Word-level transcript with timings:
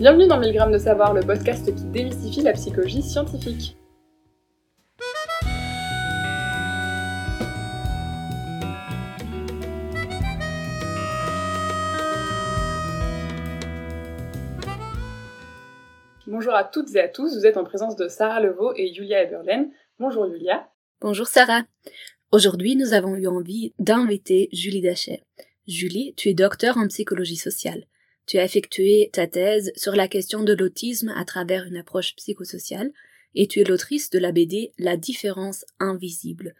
Bienvenue 0.00 0.28
dans 0.28 0.38
1000 0.38 0.52
grammes 0.52 0.70
de 0.70 0.78
savoir, 0.78 1.12
le 1.12 1.22
podcast 1.22 1.74
qui 1.74 1.84
démystifie 1.86 2.40
la 2.40 2.52
psychologie 2.52 3.02
scientifique. 3.02 3.76
Bonjour 16.28 16.54
à 16.54 16.62
toutes 16.62 16.94
et 16.94 17.00
à 17.00 17.08
tous, 17.08 17.36
vous 17.36 17.44
êtes 17.44 17.56
en 17.56 17.64
présence 17.64 17.96
de 17.96 18.06
Sarah 18.06 18.38
Levaux 18.38 18.72
et 18.76 18.94
Julia 18.94 19.24
Eberlen. 19.24 19.72
Bonjour 19.98 20.30
Julia. 20.30 20.68
Bonjour 21.00 21.26
Sarah. 21.26 21.62
Aujourd'hui, 22.30 22.76
nous 22.76 22.92
avons 22.92 23.16
eu 23.16 23.26
envie 23.26 23.74
d'inviter 23.80 24.48
Julie 24.52 24.82
Dachet. 24.82 25.24
Julie, 25.66 26.14
tu 26.16 26.28
es 26.28 26.34
docteur 26.34 26.78
en 26.78 26.86
psychologie 26.86 27.34
sociale. 27.34 27.88
Tu 28.28 28.38
as 28.38 28.44
effectué 28.44 29.08
ta 29.10 29.26
thèse 29.26 29.72
sur 29.74 29.96
la 29.96 30.06
question 30.06 30.42
de 30.42 30.52
l'autisme 30.52 31.08
à 31.16 31.24
travers 31.24 31.64
une 31.64 31.78
approche 31.78 32.14
psychosociale 32.14 32.92
et 33.34 33.46
tu 33.46 33.60
es 33.60 33.64
l'autrice 33.64 34.10
de 34.10 34.18
la 34.18 34.32
BD 34.32 34.72
La 34.78 34.98
différence 34.98 35.64
invisible 35.80 36.54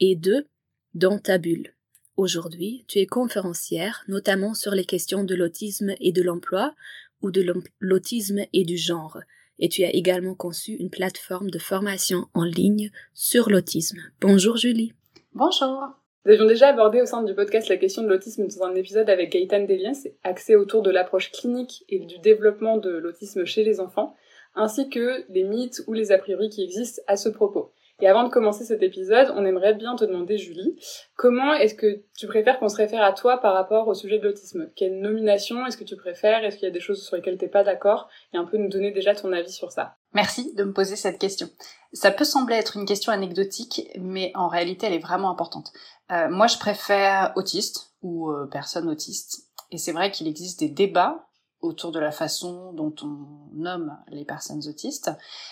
et 0.00 0.16
de 0.16 0.46
Dans 0.94 1.18
ta 1.18 1.36
bulle. 1.36 1.74
Aujourd'hui, 2.16 2.86
tu 2.88 3.00
es 3.00 3.06
conférencière, 3.06 4.02
notamment 4.08 4.54
sur 4.54 4.72
les 4.72 4.86
questions 4.86 5.22
de 5.22 5.34
l'autisme 5.34 5.94
et 6.00 6.12
de 6.12 6.22
l'emploi 6.22 6.74
ou 7.20 7.30
de 7.30 7.44
l'autisme 7.80 8.40
et 8.54 8.64
du 8.64 8.78
genre, 8.78 9.18
et 9.58 9.68
tu 9.68 9.84
as 9.84 9.94
également 9.94 10.34
conçu 10.34 10.72
une 10.72 10.88
plateforme 10.88 11.50
de 11.50 11.58
formation 11.58 12.28
en 12.32 12.44
ligne 12.44 12.90
sur 13.12 13.50
l'autisme. 13.50 14.00
Bonjour 14.22 14.56
Julie. 14.56 14.94
Bonjour. 15.34 15.99
Nous 16.26 16.32
avions 16.32 16.46
déjà 16.46 16.68
abordé 16.68 17.00
au 17.00 17.06
sein 17.06 17.22
du 17.22 17.34
podcast 17.34 17.70
la 17.70 17.78
question 17.78 18.02
de 18.02 18.08
l'autisme 18.08 18.46
dans 18.46 18.64
un 18.64 18.74
épisode 18.74 19.08
avec 19.08 19.32
Gaëtan 19.32 19.64
Deliens, 19.64 19.92
axé 20.22 20.54
autour 20.54 20.82
de 20.82 20.90
l'approche 20.90 21.32
clinique 21.32 21.82
et 21.88 21.98
du 21.98 22.18
développement 22.18 22.76
de 22.76 22.90
l'autisme 22.90 23.46
chez 23.46 23.64
les 23.64 23.80
enfants, 23.80 24.14
ainsi 24.54 24.90
que 24.90 25.24
les 25.30 25.44
mythes 25.44 25.82
ou 25.86 25.94
les 25.94 26.12
a 26.12 26.18
priori 26.18 26.50
qui 26.50 26.62
existent 26.62 27.00
à 27.06 27.16
ce 27.16 27.30
propos. 27.30 27.72
Et 28.00 28.08
avant 28.08 28.24
de 28.24 28.30
commencer 28.30 28.64
cet 28.64 28.82
épisode, 28.82 29.32
on 29.36 29.44
aimerait 29.44 29.74
bien 29.74 29.94
te 29.96 30.04
demander, 30.04 30.38
Julie, 30.38 30.78
comment 31.16 31.54
est-ce 31.54 31.74
que 31.74 32.02
tu 32.16 32.26
préfères 32.26 32.58
qu'on 32.58 32.68
se 32.68 32.76
réfère 32.76 33.02
à 33.02 33.12
toi 33.12 33.38
par 33.38 33.52
rapport 33.54 33.88
au 33.88 33.94
sujet 33.94 34.18
de 34.18 34.24
l'autisme? 34.24 34.70
Quelle 34.74 35.00
nomination 35.00 35.66
est-ce 35.66 35.76
que 35.76 35.84
tu 35.84 35.96
préfères? 35.96 36.42
Est-ce 36.44 36.56
qu'il 36.56 36.66
y 36.66 36.70
a 36.70 36.74
des 36.74 36.80
choses 36.80 37.02
sur 37.02 37.16
lesquelles 37.16 37.36
tu 37.36 37.44
n'es 37.44 37.50
pas 37.50 37.64
d'accord? 37.64 38.08
Et 38.32 38.38
un 38.38 38.44
peu 38.44 38.56
nous 38.56 38.68
donner 38.68 38.90
déjà 38.90 39.14
ton 39.14 39.32
avis 39.32 39.52
sur 39.52 39.70
ça. 39.70 39.96
Merci 40.14 40.54
de 40.54 40.64
me 40.64 40.72
poser 40.72 40.96
cette 40.96 41.18
question. 41.18 41.48
Ça 41.92 42.10
peut 42.10 42.24
sembler 42.24 42.56
être 42.56 42.76
une 42.76 42.86
question 42.86 43.12
anecdotique, 43.12 43.88
mais 43.98 44.32
en 44.34 44.48
réalité, 44.48 44.86
elle 44.86 44.94
est 44.94 44.98
vraiment 44.98 45.30
importante. 45.30 45.72
Euh, 46.10 46.28
moi, 46.30 46.46
je 46.46 46.58
préfère 46.58 47.32
autiste 47.36 47.92
ou 48.02 48.30
euh, 48.30 48.46
personne 48.50 48.88
autiste. 48.88 49.50
Et 49.70 49.78
c'est 49.78 49.92
vrai 49.92 50.10
qu'il 50.10 50.26
existe 50.26 50.60
des 50.60 50.68
débats 50.68 51.26
autour 51.60 51.92
de 51.92 52.00
la 52.00 52.10
façon 52.10 52.72
dont 52.72 52.94
on 53.02 53.26
nomme 53.52 53.96
les 54.08 54.24
personnes 54.24 54.66
autistes. 54.66 55.10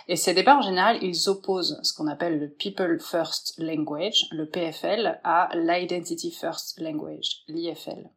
Et 0.09 0.17
ces 0.17 0.35
débats, 0.35 0.57
en 0.57 0.63
général, 0.63 1.03
ils 1.03 1.29
opposent 1.29 1.79
ce 1.83 1.93
qu'on 1.93 2.07
appelle 2.07 2.39
le 2.39 2.49
People 2.49 2.99
First 2.99 3.55
Language, 3.59 4.27
le 4.31 4.49
PFL, 4.49 5.21
à 5.25 5.51
l'Identity 5.55 6.31
First 6.31 6.81
Language, 6.81 7.43
l'IFL. 7.49 8.11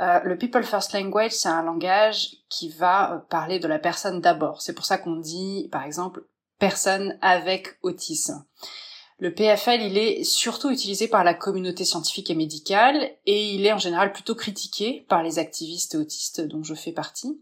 Euh, 0.00 0.20
le 0.24 0.36
People 0.36 0.64
First 0.64 0.92
Language, 0.92 1.32
c'est 1.32 1.48
un 1.48 1.62
langage 1.62 2.36
qui 2.48 2.68
va 2.68 3.12
euh, 3.12 3.18
parler 3.18 3.60
de 3.60 3.68
la 3.68 3.78
personne 3.78 4.20
d'abord. 4.20 4.60
C'est 4.60 4.74
pour 4.74 4.86
ça 4.86 4.98
qu'on 4.98 5.16
dit, 5.16 5.68
par 5.70 5.84
exemple, 5.84 6.24
personne 6.58 7.16
avec 7.22 7.78
autisme. 7.82 8.44
Le 9.18 9.32
PFL, 9.32 9.80
il 9.82 9.96
est 9.96 10.24
surtout 10.24 10.70
utilisé 10.70 11.06
par 11.06 11.22
la 11.22 11.34
communauté 11.34 11.84
scientifique 11.84 12.30
et 12.30 12.34
médicale 12.34 13.10
et 13.26 13.54
il 13.54 13.64
est 13.64 13.72
en 13.72 13.78
général 13.78 14.12
plutôt 14.12 14.34
critiqué 14.34 15.06
par 15.08 15.22
les 15.22 15.38
activistes 15.38 15.94
autistes 15.94 16.40
dont 16.40 16.64
je 16.64 16.74
fais 16.74 16.90
partie 16.90 17.40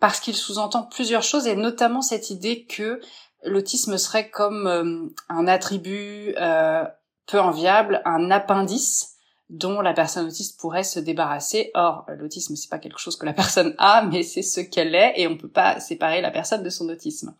parce 0.00 0.20
qu'il 0.20 0.34
sous-entend 0.34 0.82
plusieurs 0.82 1.22
choses 1.22 1.46
et 1.46 1.56
notamment 1.56 2.02
cette 2.02 2.28
idée 2.28 2.64
que 2.64 3.00
l'autisme 3.42 3.96
serait 3.96 4.28
comme 4.28 4.66
euh, 4.66 5.08
un 5.30 5.46
attribut 5.46 6.34
euh, 6.36 6.84
peu 7.26 7.40
enviable, 7.40 8.02
un 8.04 8.30
appendice 8.30 9.13
dont 9.54 9.80
la 9.80 9.92
personne 9.92 10.26
autiste 10.26 10.58
pourrait 10.58 10.84
se 10.84 10.98
débarrasser. 10.98 11.70
Or, 11.74 12.04
l'autisme, 12.18 12.56
c'est 12.56 12.68
pas 12.68 12.78
quelque 12.78 12.98
chose 12.98 13.16
que 13.16 13.26
la 13.26 13.32
personne 13.42 13.74
a, 13.78 14.04
mais 14.04 14.22
c'est 14.22 14.42
ce 14.42 14.60
qu'elle 14.60 14.94
est, 14.94 15.14
et 15.16 15.26
on 15.26 15.36
peut 15.36 15.50
pas 15.50 15.80
séparer 15.80 16.20
la 16.20 16.30
personne 16.30 16.62
de 16.62 16.70
son 16.70 16.88
autisme. 16.88 17.34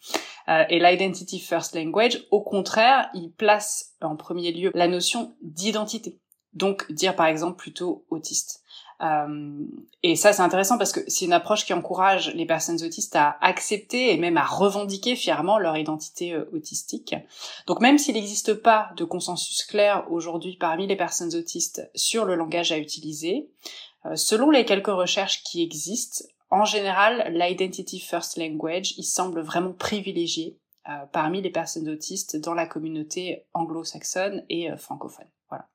Euh, 0.48 0.64
et 0.68 0.78
l'identity 0.78 1.40
first 1.40 1.74
language, 1.74 2.24
au 2.30 2.42
contraire, 2.42 3.10
il 3.14 3.32
place 3.32 3.94
en 4.00 4.16
premier 4.16 4.52
lieu 4.52 4.70
la 4.74 4.88
notion 4.88 5.34
d'identité. 5.42 6.20
Donc, 6.52 6.90
dire 6.92 7.16
par 7.16 7.26
exemple 7.26 7.56
plutôt 7.56 8.06
autiste. 8.10 8.60
Euh, 9.00 9.66
et 10.02 10.16
ça, 10.16 10.32
c'est 10.32 10.42
intéressant 10.42 10.78
parce 10.78 10.92
que 10.92 11.00
c'est 11.08 11.24
une 11.24 11.32
approche 11.32 11.64
qui 11.64 11.72
encourage 11.72 12.32
les 12.34 12.46
personnes 12.46 12.82
autistes 12.82 13.16
à 13.16 13.36
accepter 13.40 14.12
et 14.12 14.16
même 14.16 14.36
à 14.36 14.44
revendiquer 14.44 15.16
fièrement 15.16 15.58
leur 15.58 15.76
identité 15.76 16.32
euh, 16.32 16.44
autistique. 16.52 17.14
Donc 17.66 17.80
même 17.80 17.98
s'il 17.98 18.14
n'existe 18.14 18.54
pas 18.54 18.90
de 18.96 19.04
consensus 19.04 19.64
clair 19.64 20.06
aujourd'hui 20.10 20.56
parmi 20.56 20.86
les 20.86 20.96
personnes 20.96 21.34
autistes 21.34 21.90
sur 21.94 22.24
le 22.24 22.34
langage 22.34 22.72
à 22.72 22.78
utiliser, 22.78 23.48
euh, 24.06 24.16
selon 24.16 24.50
les 24.50 24.64
quelques 24.64 24.86
recherches 24.86 25.42
qui 25.42 25.62
existent, 25.62 26.24
en 26.50 26.64
général, 26.64 27.32
l'identity 27.34 27.98
first 27.98 28.36
language, 28.36 28.94
il 28.96 29.04
semble 29.04 29.40
vraiment 29.40 29.72
privilégié 29.72 30.58
parmi 31.10 31.40
les 31.40 31.50
personnes 31.50 31.88
autistes 31.88 32.36
dans 32.36 32.52
la 32.52 32.66
communauté 32.66 33.46
anglo-saxonne 33.54 34.44
et 34.50 34.68
francophone. 34.76 35.26
Voilà. 35.48 35.66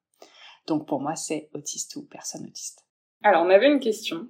Donc 0.68 0.88
pour 0.88 1.02
moi, 1.02 1.16
c'est 1.16 1.50
autiste 1.54 1.96
ou 1.98 2.04
personne 2.04 2.46
autiste. 2.46 2.86
Alors, 3.22 3.44
on 3.46 3.50
avait 3.50 3.68
une 3.68 3.82
question, 3.82 4.30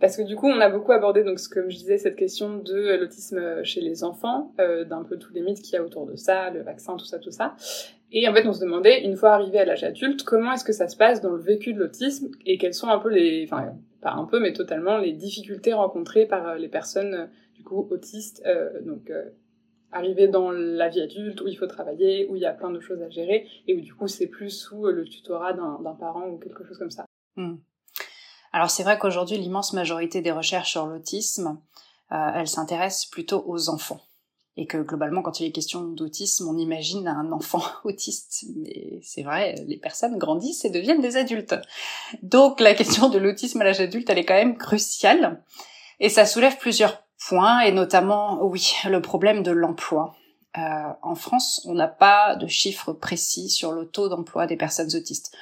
parce 0.00 0.16
que 0.16 0.22
du 0.22 0.36
coup, 0.36 0.48
on 0.48 0.58
a 0.60 0.70
beaucoup 0.70 0.92
abordé, 0.92 1.22
donc, 1.22 1.38
comme 1.52 1.68
je 1.68 1.76
disais, 1.76 1.98
cette 1.98 2.16
question 2.16 2.56
de 2.56 2.96
l'autisme 2.98 3.62
chez 3.62 3.82
les 3.82 4.04
enfants, 4.04 4.54
euh, 4.58 4.84
d'un 4.84 5.02
peu 5.02 5.18
tous 5.18 5.34
les 5.34 5.42
mythes 5.42 5.60
qu'il 5.60 5.74
y 5.74 5.76
a 5.76 5.84
autour 5.84 6.06
de 6.06 6.16
ça, 6.16 6.48
le 6.48 6.62
vaccin, 6.62 6.96
tout 6.96 7.04
ça, 7.04 7.18
tout 7.18 7.30
ça. 7.30 7.54
Et 8.10 8.26
en 8.26 8.32
fait, 8.32 8.46
on 8.46 8.54
se 8.54 8.60
demandait, 8.62 9.04
une 9.04 9.16
fois 9.16 9.32
arrivé 9.32 9.58
à 9.58 9.66
l'âge 9.66 9.84
adulte, 9.84 10.22
comment 10.22 10.52
est-ce 10.52 10.64
que 10.64 10.72
ça 10.72 10.88
se 10.88 10.96
passe 10.96 11.20
dans 11.20 11.32
le 11.32 11.42
vécu 11.42 11.74
de 11.74 11.78
l'autisme 11.78 12.30
et 12.46 12.56
quelles 12.56 12.72
sont 12.72 12.88
un 12.88 12.98
peu 12.98 13.10
les, 13.10 13.44
enfin, 13.44 13.74
pas 14.00 14.12
un 14.12 14.24
peu, 14.24 14.40
mais 14.40 14.54
totalement 14.54 14.96
les 14.96 15.12
difficultés 15.12 15.74
rencontrées 15.74 16.24
par 16.24 16.48
euh, 16.48 16.56
les 16.56 16.68
personnes, 16.68 17.14
euh, 17.14 17.26
du 17.54 17.62
coup, 17.64 17.86
autistes, 17.90 18.42
donc, 18.86 19.12
arriver 19.92 20.26
dans 20.26 20.50
la 20.50 20.88
vie 20.88 21.02
adulte 21.02 21.42
où 21.42 21.48
il 21.48 21.56
faut 21.56 21.66
travailler, 21.66 22.26
où 22.30 22.36
il 22.36 22.40
y 22.40 22.46
a 22.46 22.52
plein 22.52 22.70
de 22.70 22.80
choses 22.80 23.02
à 23.02 23.10
gérer 23.10 23.46
et 23.68 23.74
où 23.74 23.80
du 23.82 23.94
coup 23.94 24.08
c'est 24.08 24.26
plus 24.26 24.48
sous 24.48 24.86
le 24.86 25.04
tutorat 25.04 25.52
d'un 25.52 25.94
parent 26.00 26.28
ou 26.30 26.38
quelque 26.38 26.64
chose 26.64 26.78
comme 26.78 26.90
ça. 26.90 27.04
Hmm. 27.36 27.56
Alors 28.52 28.70
c'est 28.70 28.82
vrai 28.82 28.98
qu'aujourd'hui, 28.98 29.38
l'immense 29.38 29.72
majorité 29.72 30.20
des 30.20 30.32
recherches 30.32 30.72
sur 30.72 30.86
l'autisme, 30.86 31.58
euh, 32.12 32.30
elles 32.34 32.48
s'intéressent 32.48 33.06
plutôt 33.06 33.42
aux 33.46 33.70
enfants. 33.70 34.00
Et 34.58 34.66
que 34.66 34.76
globalement, 34.76 35.22
quand 35.22 35.40
il 35.40 35.46
est 35.46 35.52
question 35.52 35.80
d'autisme, 35.80 36.46
on 36.46 36.58
imagine 36.58 37.08
un 37.08 37.32
enfant 37.32 37.62
autiste. 37.84 38.44
Mais 38.56 39.00
c'est 39.02 39.22
vrai, 39.22 39.54
les 39.66 39.78
personnes 39.78 40.18
grandissent 40.18 40.66
et 40.66 40.70
deviennent 40.70 41.00
des 41.00 41.16
adultes. 41.16 41.54
Donc 42.22 42.60
la 42.60 42.74
question 42.74 43.08
de 43.08 43.18
l'autisme 43.18 43.62
à 43.62 43.64
l'âge 43.64 43.80
adulte, 43.80 44.10
elle 44.10 44.18
est 44.18 44.26
quand 44.26 44.34
même 44.34 44.58
cruciale. 44.58 45.42
Et 46.00 46.10
ça 46.10 46.26
soulève 46.26 46.58
plusieurs 46.58 47.02
points, 47.28 47.60
et 47.60 47.72
notamment, 47.72 48.44
oui, 48.44 48.74
le 48.88 49.00
problème 49.00 49.42
de 49.42 49.52
l'emploi. 49.52 50.14
Euh, 50.58 50.92
en 51.00 51.14
France, 51.14 51.62
on 51.64 51.72
n'a 51.72 51.88
pas 51.88 52.36
de 52.36 52.46
chiffres 52.46 52.92
précis 52.92 53.48
sur 53.48 53.72
le 53.72 53.88
taux 53.88 54.10
d'emploi 54.10 54.46
des 54.46 54.56
personnes 54.56 54.94
autistes. 54.94 55.34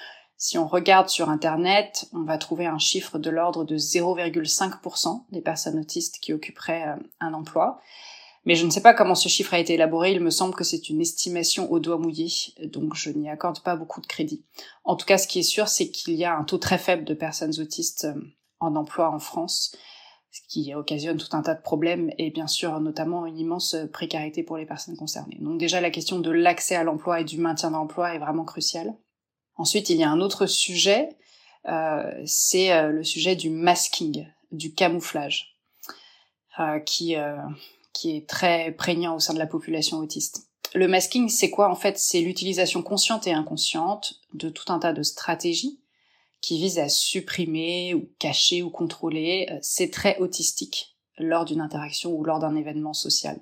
Si 0.43 0.57
on 0.57 0.67
regarde 0.67 1.11
sur 1.11 1.29
Internet, 1.29 2.09
on 2.15 2.23
va 2.23 2.39
trouver 2.39 2.65
un 2.65 2.79
chiffre 2.79 3.19
de 3.19 3.29
l'ordre 3.29 3.63
de 3.63 3.77
0,5% 3.77 5.25
des 5.31 5.43
personnes 5.43 5.79
autistes 5.79 6.19
qui 6.19 6.33
occuperaient 6.33 6.89
euh, 6.89 6.97
un 7.21 7.35
emploi. 7.35 7.79
Mais 8.47 8.55
je 8.55 8.65
ne 8.65 8.71
sais 8.71 8.81
pas 8.81 8.95
comment 8.95 9.15
ce 9.15 9.29
chiffre 9.29 9.53
a 9.53 9.59
été 9.59 9.75
élaboré, 9.75 10.13
il 10.13 10.21
me 10.21 10.31
semble 10.31 10.55
que 10.55 10.65
c'est 10.65 10.89
une 10.89 11.03
estimation 11.03 11.71
au 11.71 11.79
doigt 11.79 11.99
mouillé, 11.99 12.29
donc 12.65 12.95
je 12.95 13.11
n'y 13.11 13.29
accorde 13.29 13.61
pas 13.61 13.77
beaucoup 13.77 14.01
de 14.01 14.07
crédit. 14.07 14.43
En 14.85 14.97
tout 14.97 15.05
cas, 15.05 15.19
ce 15.19 15.29
qui 15.29 15.41
est 15.41 15.43
sûr, 15.43 15.69
c'est 15.69 15.91
qu'il 15.91 16.15
y 16.15 16.25
a 16.25 16.35
un 16.35 16.45
taux 16.45 16.57
très 16.57 16.79
faible 16.79 17.05
de 17.05 17.13
personnes 17.13 17.61
autistes 17.61 18.07
euh, 18.07 18.19
en 18.61 18.77
emploi 18.77 19.11
en 19.11 19.19
France, 19.19 19.77
ce 20.31 20.41
qui 20.49 20.75
occasionne 20.75 21.19
tout 21.19 21.37
un 21.37 21.43
tas 21.43 21.55
de 21.55 21.61
problèmes 21.61 22.11
et 22.17 22.31
bien 22.31 22.47
sûr 22.47 22.81
notamment 22.81 23.27
une 23.27 23.39
immense 23.39 23.77
précarité 23.93 24.43
pour 24.43 24.57
les 24.57 24.65
personnes 24.65 24.97
concernées. 24.97 25.37
Donc 25.39 25.59
déjà 25.59 25.83
la 25.83 25.91
question 25.91 26.19
de 26.19 26.31
l'accès 26.31 26.77
à 26.77 26.85
l'emploi 26.85 27.21
et 27.21 27.25
du 27.25 27.37
maintien 27.37 27.73
d'emploi 27.73 28.15
est 28.15 28.19
vraiment 28.19 28.47
cruciale. 28.47 28.95
Ensuite, 29.61 29.91
il 29.91 29.99
y 29.99 30.05
a 30.05 30.11
un 30.11 30.23
autre 30.23 30.47
sujet, 30.47 31.11
euh, 31.69 32.11
c'est 32.25 32.73
euh, 32.73 32.89
le 32.89 33.05
sujet 33.05 33.37
du 33.37 33.51
masking, 33.51 34.27
du 34.53 34.73
camouflage, 34.73 35.55
euh, 36.59 36.79
qui, 36.81 37.15
qui 37.93 38.17
est 38.17 38.27
très 38.27 38.73
prégnant 38.73 39.17
au 39.17 39.19
sein 39.19 39.35
de 39.35 39.39
la 39.39 39.47
population 39.47 39.99
autiste. 39.99 40.47
Le 40.73 40.89
masking, 40.89 41.29
c'est 41.29 41.51
quoi 41.51 41.71
en 41.71 41.75
fait? 41.75 41.99
C'est 41.99 42.23
l'utilisation 42.23 42.83
consciente 42.83 43.27
et 43.27 43.35
inconsciente 43.35 44.23
de 44.33 44.49
tout 44.49 44.73
un 44.73 44.79
tas 44.79 44.95
de 44.95 45.03
stratégies 45.03 45.79
qui 46.41 46.57
visent 46.57 46.79
à 46.79 46.89
supprimer 46.89 47.93
ou 47.93 48.09
cacher 48.19 48.63
ou 48.63 48.71
contrôler 48.71 49.47
ces 49.61 49.91
traits 49.91 50.21
autistiques 50.21 50.97
lors 51.19 51.45
d'une 51.45 51.61
interaction 51.61 52.13
ou 52.13 52.25
lors 52.25 52.39
d'un 52.39 52.57
événement 52.57 52.95
social. 52.95 53.39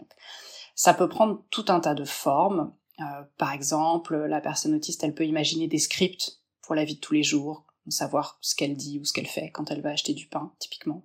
ça 0.74 0.94
peut 0.94 1.08
prendre 1.08 1.44
tout 1.50 1.66
un 1.68 1.78
tas 1.78 1.94
de 1.94 2.04
formes. 2.04 2.72
Euh, 3.00 3.22
par 3.36 3.52
exemple, 3.52 4.16
la 4.16 4.40
personne 4.40 4.74
autiste, 4.74 5.04
elle 5.04 5.14
peut 5.14 5.26
imaginer 5.26 5.68
des 5.68 5.78
scripts 5.78 6.40
pour 6.62 6.74
la 6.74 6.84
vie 6.84 6.96
de 6.96 7.00
tous 7.00 7.14
les 7.14 7.22
jours, 7.22 7.64
savoir 7.88 8.38
ce 8.40 8.54
qu'elle 8.54 8.76
dit 8.76 8.98
ou 8.98 9.04
ce 9.04 9.12
qu'elle 9.12 9.26
fait 9.26 9.50
quand 9.50 9.70
elle 9.70 9.80
va 9.80 9.90
acheter 9.90 10.12
du 10.12 10.26
pain, 10.26 10.52
typiquement. 10.58 11.04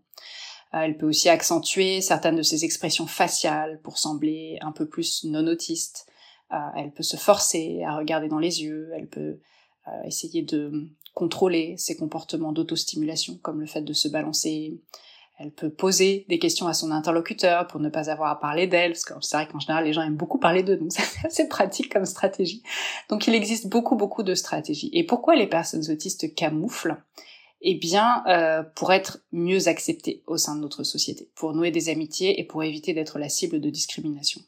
elle 0.73 0.97
peut 0.97 1.07
aussi 1.07 1.29
accentuer 1.29 2.01
certaines 2.01 2.35
de 2.35 2.41
ses 2.41 2.65
expressions 2.65 3.07
faciales 3.07 3.79
pour 3.83 3.97
sembler 3.97 4.57
un 4.61 4.71
peu 4.71 4.89
plus 4.89 5.23
non 5.23 5.47
autiste. 5.47 6.07
elle 6.75 6.91
peut 6.91 7.03
se 7.03 7.15
forcer 7.15 7.83
à 7.83 7.95
regarder 7.95 8.27
dans 8.27 8.39
les 8.39 8.63
yeux, 8.63 8.91
elle 8.95 9.07
peut 9.07 9.39
essayer 10.03 10.41
de 10.41 10.89
contrôler 11.13 11.77
ses 11.77 11.95
comportements 11.95 12.51
d'autostimulation, 12.51 13.37
comme 13.37 13.61
le 13.61 13.67
fait 13.67 13.81
de 13.81 13.93
se 13.93 14.07
balancer. 14.07 14.81
Elle 15.39 15.51
peut 15.51 15.71
poser 15.71 16.25
des 16.29 16.37
questions 16.37 16.67
à 16.67 16.73
son 16.73 16.91
interlocuteur 16.91 17.67
pour 17.67 17.79
ne 17.79 17.89
pas 17.89 18.09
avoir 18.09 18.29
à 18.29 18.39
parler 18.39 18.67
d'elle, 18.67 18.91
parce 18.91 19.03
que 19.03 19.13
c'est 19.21 19.35
vrai 19.35 19.47
qu'en 19.47 19.59
général 19.59 19.83
les 19.83 19.93
gens 19.93 20.03
aiment 20.03 20.15
beaucoup 20.15 20.39
parler 20.39 20.63
d'eux, 20.63 20.77
donc 20.77 20.91
c'est 20.91 21.25
assez 21.25 21.47
pratique 21.47 21.91
comme 21.91 22.05
stratégie. 22.05 22.61
Donc 23.09 23.27
il 23.27 23.33
existe 23.33 23.67
beaucoup 23.67 23.95
beaucoup 23.95 24.23
de 24.23 24.35
stratégies. 24.35 24.89
Et 24.93 25.03
pourquoi 25.03 25.35
les 25.35 25.47
personnes 25.47 25.89
autistes 25.89 26.35
camouflent? 26.35 26.97
Eh 27.65 27.75
bien, 27.75 28.23
euh, 28.27 28.61
pour 28.75 28.91
être 28.91 29.19
mieux 29.31 29.69
acceptées 29.69 30.21
au 30.27 30.35
sein 30.35 30.55
de 30.55 30.59
notre 30.59 30.83
société, 30.83 31.29
pour 31.33 31.53
nouer 31.53 31.71
des 31.71 31.87
amitiés 31.87 32.39
et 32.39 32.43
pour 32.43 32.61
éviter 32.61 32.93
d'être 32.93 33.19
la 33.19 33.29
cible 33.29 33.61
de 33.61 33.69
discrimination. 33.69 34.41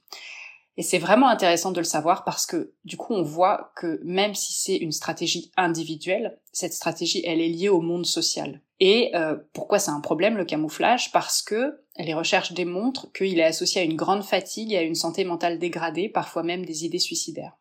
Et 0.78 0.84
c'est 0.84 0.98
vraiment 0.98 1.30
intéressant 1.30 1.72
de 1.72 1.80
le 1.80 1.86
savoir 1.86 2.26
parce 2.26 2.46
que 2.46 2.74
du 2.84 2.98
coup 2.98 3.14
on 3.14 3.24
voit 3.24 3.72
que 3.78 4.02
même 4.04 4.36
si 4.36 4.54
c'est 4.54 4.76
une 4.76 4.92
stratégie 4.92 5.52
individuelle, 5.56 6.38
cette 6.52 6.74
stratégie 6.74 7.24
elle 7.26 7.40
est 7.40 7.48
liée 7.48 7.70
au 7.70 7.80
monde 7.80 8.06
social. 8.06 8.62
Et 8.80 9.12
euh, 9.16 9.38
pourquoi 9.54 9.80
c'est 9.80 9.92
un 9.92 10.02
problème 10.02 10.38
le 10.38 10.46
camouflage? 10.46 11.12
Parce 11.12 11.42
que 11.42 11.82
les 11.98 12.14
recherches 12.14 12.54
démontrent 12.54 13.12
qu'il 13.14 13.40
est 13.40 13.44
associé 13.44 13.82
à 13.82 13.86
une 13.86 13.96
grande 13.96 14.24
fatigue 14.24 14.74
et 14.74 14.78
à 14.78 14.82
une 14.82 14.96
santé 14.96 15.24
mentale 15.24 15.60
dégradée, 15.60 16.10
parfois 16.10 16.44
même 16.44 16.66
des 16.66 16.86
idées 16.86 17.00
suicidaires. 17.00 17.56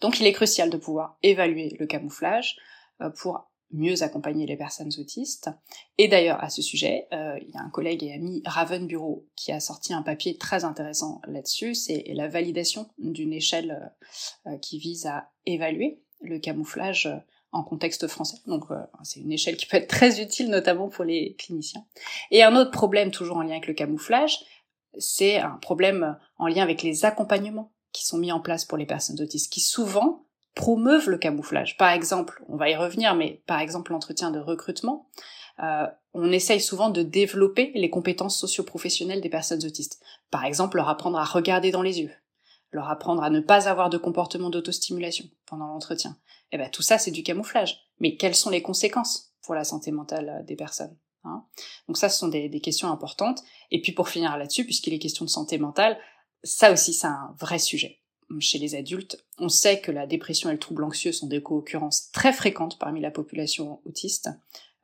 Donc 0.00 0.20
il 0.20 0.26
est 0.26 0.32
crucial 0.32 0.70
de 0.70 0.76
pouvoir 0.76 1.18
évaluer 1.22 1.76
le 1.78 1.86
camouflage 1.86 2.56
euh, 3.02 3.10
pour 3.10 3.50
mieux 3.72 4.02
accompagner 4.02 4.46
les 4.46 4.56
personnes 4.56 4.92
autistes. 4.98 5.50
Et 5.98 6.08
d'ailleurs, 6.08 6.42
à 6.42 6.48
ce 6.48 6.62
sujet, 6.62 7.08
euh, 7.12 7.38
il 7.42 7.52
y 7.52 7.56
a 7.56 7.60
un 7.60 7.70
collègue 7.70 8.04
et 8.04 8.12
ami, 8.12 8.40
Raven 8.46 8.86
Bureau, 8.86 9.26
qui 9.36 9.52
a 9.52 9.60
sorti 9.60 9.92
un 9.92 10.02
papier 10.02 10.38
très 10.38 10.64
intéressant 10.64 11.20
là-dessus. 11.26 11.74
C'est 11.74 12.04
la 12.14 12.28
validation 12.28 12.88
d'une 12.98 13.32
échelle 13.32 13.92
qui 14.62 14.78
vise 14.78 15.06
à 15.06 15.30
évaluer 15.44 16.00
le 16.20 16.38
camouflage 16.38 17.08
en 17.54 17.62
contexte 17.62 18.06
français. 18.08 18.38
Donc 18.46 18.64
c'est 19.02 19.20
une 19.20 19.32
échelle 19.32 19.56
qui 19.56 19.66
peut 19.66 19.76
être 19.76 19.88
très 19.88 20.20
utile, 20.20 20.50
notamment 20.50 20.88
pour 20.88 21.04
les 21.04 21.34
cliniciens. 21.36 21.84
Et 22.30 22.42
un 22.42 22.56
autre 22.56 22.70
problème, 22.70 23.10
toujours 23.10 23.38
en 23.38 23.42
lien 23.42 23.52
avec 23.52 23.66
le 23.66 23.74
camouflage, 23.74 24.38
c'est 24.98 25.38
un 25.38 25.56
problème 25.62 26.18
en 26.38 26.46
lien 26.46 26.62
avec 26.62 26.82
les 26.82 27.04
accompagnements 27.04 27.72
qui 27.92 28.04
sont 28.04 28.18
mis 28.18 28.32
en 28.32 28.40
place 28.40 28.64
pour 28.64 28.76
les 28.76 28.86
personnes 28.86 29.20
autistes, 29.20 29.52
qui 29.52 29.60
souvent 29.60 30.26
promeuvent 30.54 31.08
le 31.08 31.18
camouflage. 31.18 31.76
Par 31.76 31.90
exemple, 31.90 32.44
on 32.48 32.56
va 32.56 32.70
y 32.70 32.76
revenir, 32.76 33.14
mais 33.14 33.42
par 33.46 33.60
exemple 33.60 33.92
l'entretien 33.92 34.30
de 34.30 34.40
recrutement, 34.40 35.08
euh, 35.62 35.86
on 36.12 36.32
essaye 36.32 36.60
souvent 36.60 36.90
de 36.90 37.02
développer 37.02 37.72
les 37.74 37.90
compétences 37.90 38.38
socio-professionnelles 38.38 39.20
des 39.20 39.28
personnes 39.28 39.64
autistes. 39.64 40.00
Par 40.30 40.44
exemple, 40.44 40.76
leur 40.76 40.88
apprendre 40.88 41.18
à 41.18 41.24
regarder 41.24 41.70
dans 41.70 41.82
les 41.82 42.00
yeux, 42.00 42.10
leur 42.74 42.90
apprendre 42.90 43.22
à 43.22 43.30
ne 43.30 43.40
pas 43.40 43.68
avoir 43.68 43.90
de 43.90 43.98
comportement 43.98 44.50
d'autostimulation 44.50 45.24
pendant 45.46 45.66
l'entretien. 45.66 46.16
Et 46.52 46.56
eh 46.56 46.58
ben 46.58 46.70
tout 46.70 46.82
ça, 46.82 46.98
c'est 46.98 47.10
du 47.10 47.22
camouflage. 47.22 47.80
Mais 48.00 48.16
quelles 48.16 48.34
sont 48.34 48.50
les 48.50 48.62
conséquences 48.62 49.32
pour 49.42 49.54
la 49.54 49.64
santé 49.64 49.90
mentale 49.90 50.28
euh, 50.28 50.42
des 50.42 50.56
personnes 50.56 50.96
hein? 51.24 51.44
Donc 51.88 51.96
ça, 51.96 52.08
ce 52.08 52.18
sont 52.18 52.28
des, 52.28 52.48
des 52.48 52.60
questions 52.60 52.90
importantes. 52.90 53.42
Et 53.70 53.80
puis 53.80 53.92
pour 53.92 54.08
finir 54.08 54.36
là-dessus, 54.36 54.64
puisqu'il 54.64 54.92
est 54.92 54.98
question 54.98 55.24
de 55.24 55.30
santé 55.30 55.58
mentale, 55.58 55.98
ça 56.42 56.72
aussi, 56.72 56.92
c'est 56.92 57.06
un 57.06 57.34
vrai 57.38 57.58
sujet 57.58 58.00
chez 58.40 58.58
les 58.58 58.74
adultes, 58.74 59.24
on 59.38 59.48
sait 59.48 59.80
que 59.80 59.92
la 59.92 60.06
dépression 60.06 60.50
et 60.50 60.52
le 60.52 60.58
trouble 60.58 60.84
anxieux 60.84 61.12
sont 61.12 61.26
des 61.26 61.42
co-occurrences 61.42 62.10
très 62.12 62.32
fréquentes 62.32 62.78
parmi 62.78 63.00
la 63.00 63.10
population 63.10 63.80
autiste. 63.84 64.30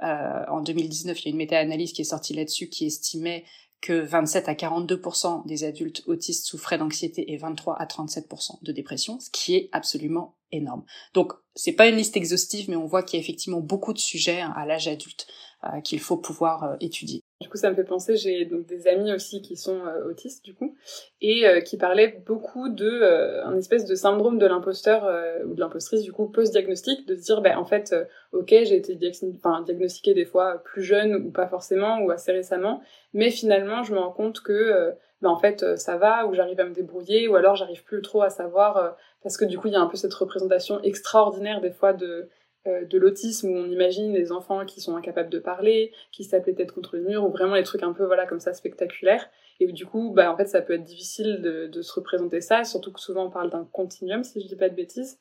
Euh, 0.03 0.45
en 0.49 0.61
2019, 0.61 1.21
il 1.21 1.25
y 1.25 1.29
a 1.29 1.31
une 1.31 1.37
méta-analyse 1.37 1.93
qui 1.93 2.03
est 2.03 2.05
sortie 2.05 2.35
là-dessus 2.35 2.69
qui 2.69 2.87
estimait 2.87 3.45
que 3.81 3.93
27 3.93 4.49
à 4.49 4.55
42% 4.55 5.47
des 5.47 5.65
adultes 5.65 6.03
autistes 6.07 6.47
souffraient 6.47 6.79
d'anxiété 6.79 7.33
et 7.33 7.37
23 7.37 7.77
à 7.77 7.87
37% 7.87 8.63
de 8.63 8.73
dépression, 8.73 9.19
ce 9.21 9.31
qui 9.31 9.55
est 9.57 9.69
absolument 9.73 10.37
énorme. 10.53 10.85
Donc, 11.15 11.33
c'est 11.55 11.73
pas 11.73 11.87
une 11.89 11.97
liste 11.97 12.17
exhaustive, 12.17 12.69
mais 12.69 12.77
on 12.77 12.87
voit 12.87 13.03
qu'il 13.03 13.19
y 13.19 13.23
a 13.23 13.25
effectivement 13.25 13.61
beaucoup 13.61 13.93
de 13.93 13.99
sujets 13.99 14.41
à 14.41 14.67
l'âge 14.67 14.89
adulte 14.89 15.27
euh, 15.65 15.81
qu'il 15.81 16.01
faut 16.01 16.17
pouvoir 16.17 16.65
euh, 16.65 16.77
étudier. 16.81 17.23
Du 17.41 17.49
coup, 17.49 17.57
ça 17.57 17.71
me 17.71 17.75
fait 17.75 17.85
penser, 17.85 18.17
j'ai 18.17 18.45
donc 18.45 18.67
des 18.67 18.87
amis 18.87 19.15
aussi 19.15 19.41
qui 19.41 19.57
sont 19.57 19.87
euh, 19.87 20.11
autistes, 20.11 20.45
du 20.45 20.53
coup, 20.53 20.77
et 21.23 21.49
euh, 21.49 21.63
qui 21.63 21.79
parlaient 21.79 22.23
beaucoup 22.27 22.69
de 22.69 22.87
euh, 22.87 23.43
un 23.47 23.57
espèce 23.57 23.87
de 23.87 23.95
syndrome 23.95 24.37
de 24.37 24.45
l'imposteur 24.45 25.11
ou 25.47 25.55
de 25.55 25.61
l'impostrice, 25.61 26.03
du 26.03 26.13
coup, 26.13 26.27
post-diagnostic, 26.27 27.09
de 27.09 27.17
se 27.17 27.23
dire, 27.23 27.41
ben 27.41 27.57
en 27.57 27.65
fait, 27.65 27.95
ok, 28.33 28.49
j'ai 28.51 28.77
été 28.77 28.95
diagnostiquée 28.95 30.13
des 30.13 30.27
fois 30.27 30.63
plus 30.65 30.83
jeune 30.83 31.15
ou 31.15 31.31
pas 31.31 31.47
forcément, 31.47 32.01
ou 32.01 32.11
assez 32.11 32.31
récemment, 32.31 32.83
mais 33.15 33.31
finalement, 33.31 33.85
je 33.85 33.95
me 33.95 33.99
rends 33.99 34.13
compte 34.13 34.41
que, 34.41 34.93
ben 35.23 35.31
en 35.31 35.39
fait, 35.39 35.79
ça 35.79 35.97
va, 35.97 36.27
ou 36.27 36.35
j'arrive 36.35 36.61
à 36.61 36.67
me 36.67 36.75
débrouiller, 36.75 37.27
ou 37.27 37.37
alors 37.37 37.57
j'arrive 37.57 37.85
plus 37.85 38.03
trop 38.03 38.21
à 38.21 38.29
savoir, 38.29 38.97
parce 39.23 39.39
que 39.39 39.47
du 39.47 39.57
coup, 39.57 39.69
il 39.69 39.73
y 39.73 39.77
a 39.77 39.81
un 39.81 39.87
peu 39.87 39.97
cette 39.97 40.13
représentation 40.13 40.83
extraordinaire 40.83 41.63
des 41.63 41.71
fois 41.71 41.95
de 41.95 42.29
euh, 42.67 42.85
de 42.85 42.99
l'autisme 42.99 43.49
où 43.49 43.57
on 43.57 43.71
imagine 43.71 44.13
des 44.13 44.33
enfants 44.33 44.67
qui 44.67 44.83
sont 44.83 44.95
incapables 44.95 45.31
de 45.31 45.39
parler, 45.39 45.95
qui 46.13 46.25
se 46.25 46.31
tapent 46.31 46.55
tête 46.55 46.73
contre 46.73 46.97
le 46.97 47.05
mur, 47.05 47.25
ou 47.25 47.31
vraiment 47.31 47.55
les 47.55 47.63
trucs 47.63 47.83
un 47.83 47.95
peu 47.95 48.05
voilà 48.05 48.27
comme 48.27 48.41
ça 48.41 48.53
spectaculaires. 48.53 49.31
Et 49.61 49.73
du 49.73 49.87
coup, 49.87 50.11
bah 50.11 50.31
en 50.31 50.37
fait, 50.37 50.47
ça 50.47 50.61
peut 50.61 50.75
être 50.75 50.85
difficile 50.85 51.41
de, 51.41 51.81
se 51.81 51.93
représenter 51.95 52.43
ça, 52.43 52.65
surtout 52.65 52.93
que 52.93 53.01
souvent 53.01 53.27
on 53.27 53.31
parle 53.31 53.49
d'un 53.49 53.65
continuum, 53.65 54.25
si 54.25 54.43
je 54.43 54.47
dis 54.47 54.57
pas 54.57 54.69
de 54.69 54.75
bêtises. 54.75 55.19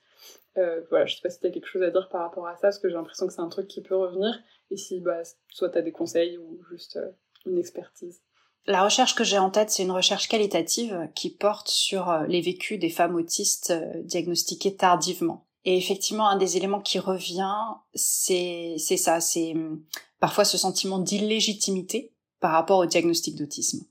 Euh, 0.57 0.81
voilà, 0.89 1.05
je 1.05 1.15
sais 1.15 1.21
pas 1.21 1.29
si 1.29 1.39
t'as 1.39 1.49
quelque 1.49 1.67
chose 1.67 1.83
à 1.83 1.91
dire 1.91 2.09
par 2.09 2.21
rapport 2.21 2.45
à 2.45 2.55
ça, 2.55 2.63
parce 2.63 2.79
que 2.79 2.89
j'ai 2.89 2.95
l'impression 2.95 3.25
que 3.25 3.31
c'est 3.31 3.41
un 3.41 3.47
truc 3.47 3.69
qui 3.69 3.81
peut 3.81 3.95
revenir. 3.95 4.37
Et 4.69 4.75
si 4.75 4.99
bah 4.99 5.21
soit 5.47 5.69
t'as 5.69 5.81
des 5.81 5.93
conseils 5.93 6.37
ou 6.37 6.61
juste 6.69 6.97
euh, 6.97 7.09
une 7.45 7.57
expertise. 7.57 8.21
La 8.67 8.83
recherche 8.83 9.15
que 9.15 9.23
j'ai 9.23 9.39
en 9.39 9.49
tête, 9.49 9.69
c'est 9.69 9.83
une 9.83 9.91
recherche 9.91 10.27
qualitative 10.27 11.07
qui 11.15 11.29
porte 11.29 11.69
sur 11.69 12.25
les 12.27 12.41
vécus 12.41 12.77
des 12.77 12.89
femmes 12.89 13.15
autistes 13.15 13.73
diagnostiquées 14.03 14.75
tardivement. 14.75 15.45
Et 15.69 15.77
effectivement, 15.77 16.27
un 16.27 16.35
des 16.35 16.57
éléments 16.57 16.81
qui 16.81 16.97
revient, 16.97 17.53
c'est 17.93 18.79
ça, 18.79 19.21
c'est 19.21 19.51
hum, 19.51 19.83
parfois 20.19 20.43
ce 20.43 20.57
sentiment 20.57 20.97
d'illégitimité 20.97 22.11
par 22.39 22.53
rapport 22.53 22.79
au 22.79 22.87
diagnostic 22.87 23.35
d'autisme. 23.35 23.85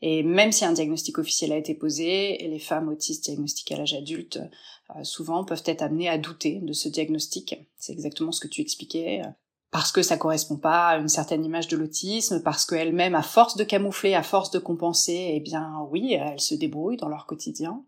Et 0.00 0.22
même 0.22 0.52
si 0.52 0.64
un 0.64 0.72
diagnostic 0.72 1.18
officiel 1.18 1.50
a 1.50 1.56
été 1.56 1.74
posé, 1.74 2.38
les 2.38 2.60
femmes 2.60 2.88
autistes 2.88 3.24
diagnostiquées 3.24 3.74
à 3.74 3.78
l'âge 3.78 3.94
adulte 3.94 4.38
euh, 4.94 5.02
souvent 5.02 5.44
peuvent 5.44 5.64
être 5.66 5.82
amenées 5.82 6.08
à 6.08 6.18
douter 6.18 6.60
de 6.62 6.72
ce 6.72 6.88
diagnostic. 6.88 7.56
C'est 7.78 7.94
exactement 7.94 8.30
ce 8.30 8.38
que 8.38 8.46
tu 8.46 8.60
expliquais. 8.60 9.22
Euh, 9.24 9.28
parce 9.72 9.90
que 9.90 10.02
ça 10.02 10.16
correspond 10.16 10.56
pas 10.56 10.90
à 10.90 10.98
une 10.98 11.08
certaine 11.08 11.44
image 11.44 11.66
de 11.66 11.76
l'autisme, 11.76 12.44
parce 12.44 12.64
qu'elles-mêmes, 12.64 13.16
à 13.16 13.22
force 13.22 13.56
de 13.56 13.64
camoufler, 13.64 14.14
à 14.14 14.22
force 14.22 14.52
de 14.52 14.60
compenser, 14.60 15.32
eh 15.34 15.40
bien 15.40 15.80
oui, 15.90 16.12
elles 16.12 16.38
se 16.38 16.54
débrouillent 16.54 16.96
dans 16.96 17.08
leur 17.08 17.26
quotidien. 17.26 17.82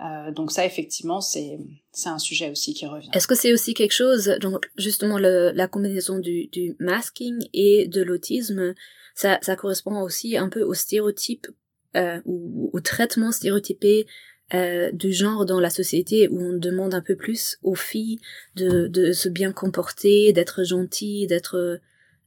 Euh, 0.00 0.32
donc 0.32 0.50
ça, 0.50 0.66
effectivement, 0.66 1.20
c'est 1.20 1.58
c'est 1.92 2.08
un 2.08 2.18
sujet 2.18 2.50
aussi 2.50 2.74
qui 2.74 2.86
revient. 2.86 3.08
Est-ce 3.12 3.28
que 3.28 3.34
c'est 3.34 3.52
aussi 3.52 3.74
quelque 3.74 3.92
chose, 3.92 4.36
donc 4.40 4.68
justement 4.76 5.18
le, 5.18 5.52
la 5.54 5.68
combinaison 5.68 6.18
du, 6.18 6.48
du 6.48 6.74
masking 6.80 7.46
et 7.52 7.86
de 7.86 8.02
l'autisme, 8.02 8.74
ça, 9.14 9.38
ça 9.42 9.54
correspond 9.54 10.00
aussi 10.02 10.36
un 10.36 10.48
peu 10.48 10.62
au 10.62 10.74
stéréotype 10.74 11.46
euh, 11.94 12.20
ou 12.24 12.70
au 12.72 12.80
traitement 12.80 13.30
stéréotypé 13.30 14.06
euh, 14.52 14.90
du 14.90 15.12
genre 15.12 15.46
dans 15.46 15.60
la 15.60 15.70
société 15.70 16.28
où 16.28 16.40
on 16.40 16.58
demande 16.58 16.92
un 16.92 17.00
peu 17.00 17.14
plus 17.14 17.58
aux 17.62 17.76
filles 17.76 18.18
de, 18.56 18.88
de 18.88 19.12
se 19.12 19.28
bien 19.28 19.52
comporter, 19.52 20.32
d'être 20.32 20.64
gentilles, 20.64 21.28
d'être 21.28 21.80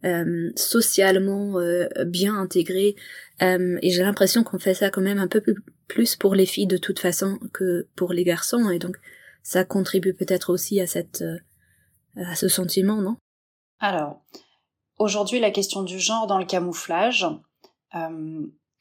euh, 0.06 0.52
socialement 0.56 1.58
euh, 1.58 1.88
bien 2.06 2.36
intégrées. 2.36 2.96
Euh, 3.42 3.80
et 3.82 3.90
j'ai 3.90 4.04
l'impression 4.04 4.44
qu'on 4.44 4.60
fait 4.60 4.76
ça 4.76 4.92
quand 4.92 5.02
même 5.02 5.18
un 5.18 5.28
peu 5.28 5.44
plus 5.88 6.16
pour 6.16 6.36
les 6.36 6.46
filles 6.46 6.68
de 6.68 6.78
toute 6.78 7.00
façon 7.00 7.40
que 7.52 7.88
pour 7.96 8.14
les 8.14 8.24
garçons. 8.24 8.70
Et 8.70 8.78
donc 8.78 8.98
ça 9.42 9.64
contribue 9.64 10.14
peut-être 10.14 10.52
aussi 10.52 10.80
à 10.80 10.88
cette 10.88 11.24
à 12.16 12.36
ce 12.36 12.48
sentiment, 12.48 13.02
non? 13.02 13.16
Alors, 13.80 14.22
aujourd'hui, 14.98 15.40
la 15.40 15.52
question 15.52 15.82
du 15.82 16.00
genre 16.00 16.28
dans 16.28 16.40
le 16.40 16.46
camouflage, 16.46 17.28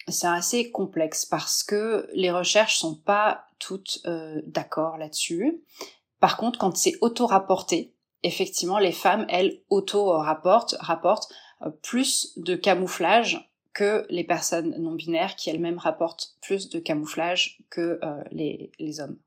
c'est 0.08 0.26
assez 0.26 0.70
complexe 0.70 1.26
parce 1.26 1.62
que 1.62 2.08
les 2.14 2.30
recherches 2.30 2.78
sont 2.78 2.94
pas 2.94 3.44
toutes 3.58 4.02
d'accord 4.46 4.96
là-dessus. 4.96 5.62
Par 6.18 6.38
contre, 6.38 6.58
quand 6.58 6.76
c'est 6.76 6.94
auto-rapporté, 7.02 7.95
effectivement, 8.22 8.78
les 8.78 8.92
femmes, 8.92 9.26
elles, 9.28 9.60
auto-rapportent 9.70 10.76
rapportent, 10.80 11.28
euh, 11.62 11.70
plus 11.82 12.32
de 12.36 12.54
camouflage 12.54 13.50
que 13.72 14.06
les 14.08 14.24
personnes 14.24 14.74
non 14.78 14.92
binaires 14.92 15.36
qui 15.36 15.50
elles-mêmes 15.50 15.78
rapportent 15.78 16.34
plus 16.40 16.70
de 16.70 16.78
camouflage 16.78 17.58
que 17.68 17.98
euh, 18.02 18.22
les, 18.30 18.72
les 18.78 19.00
hommes. 19.00 19.18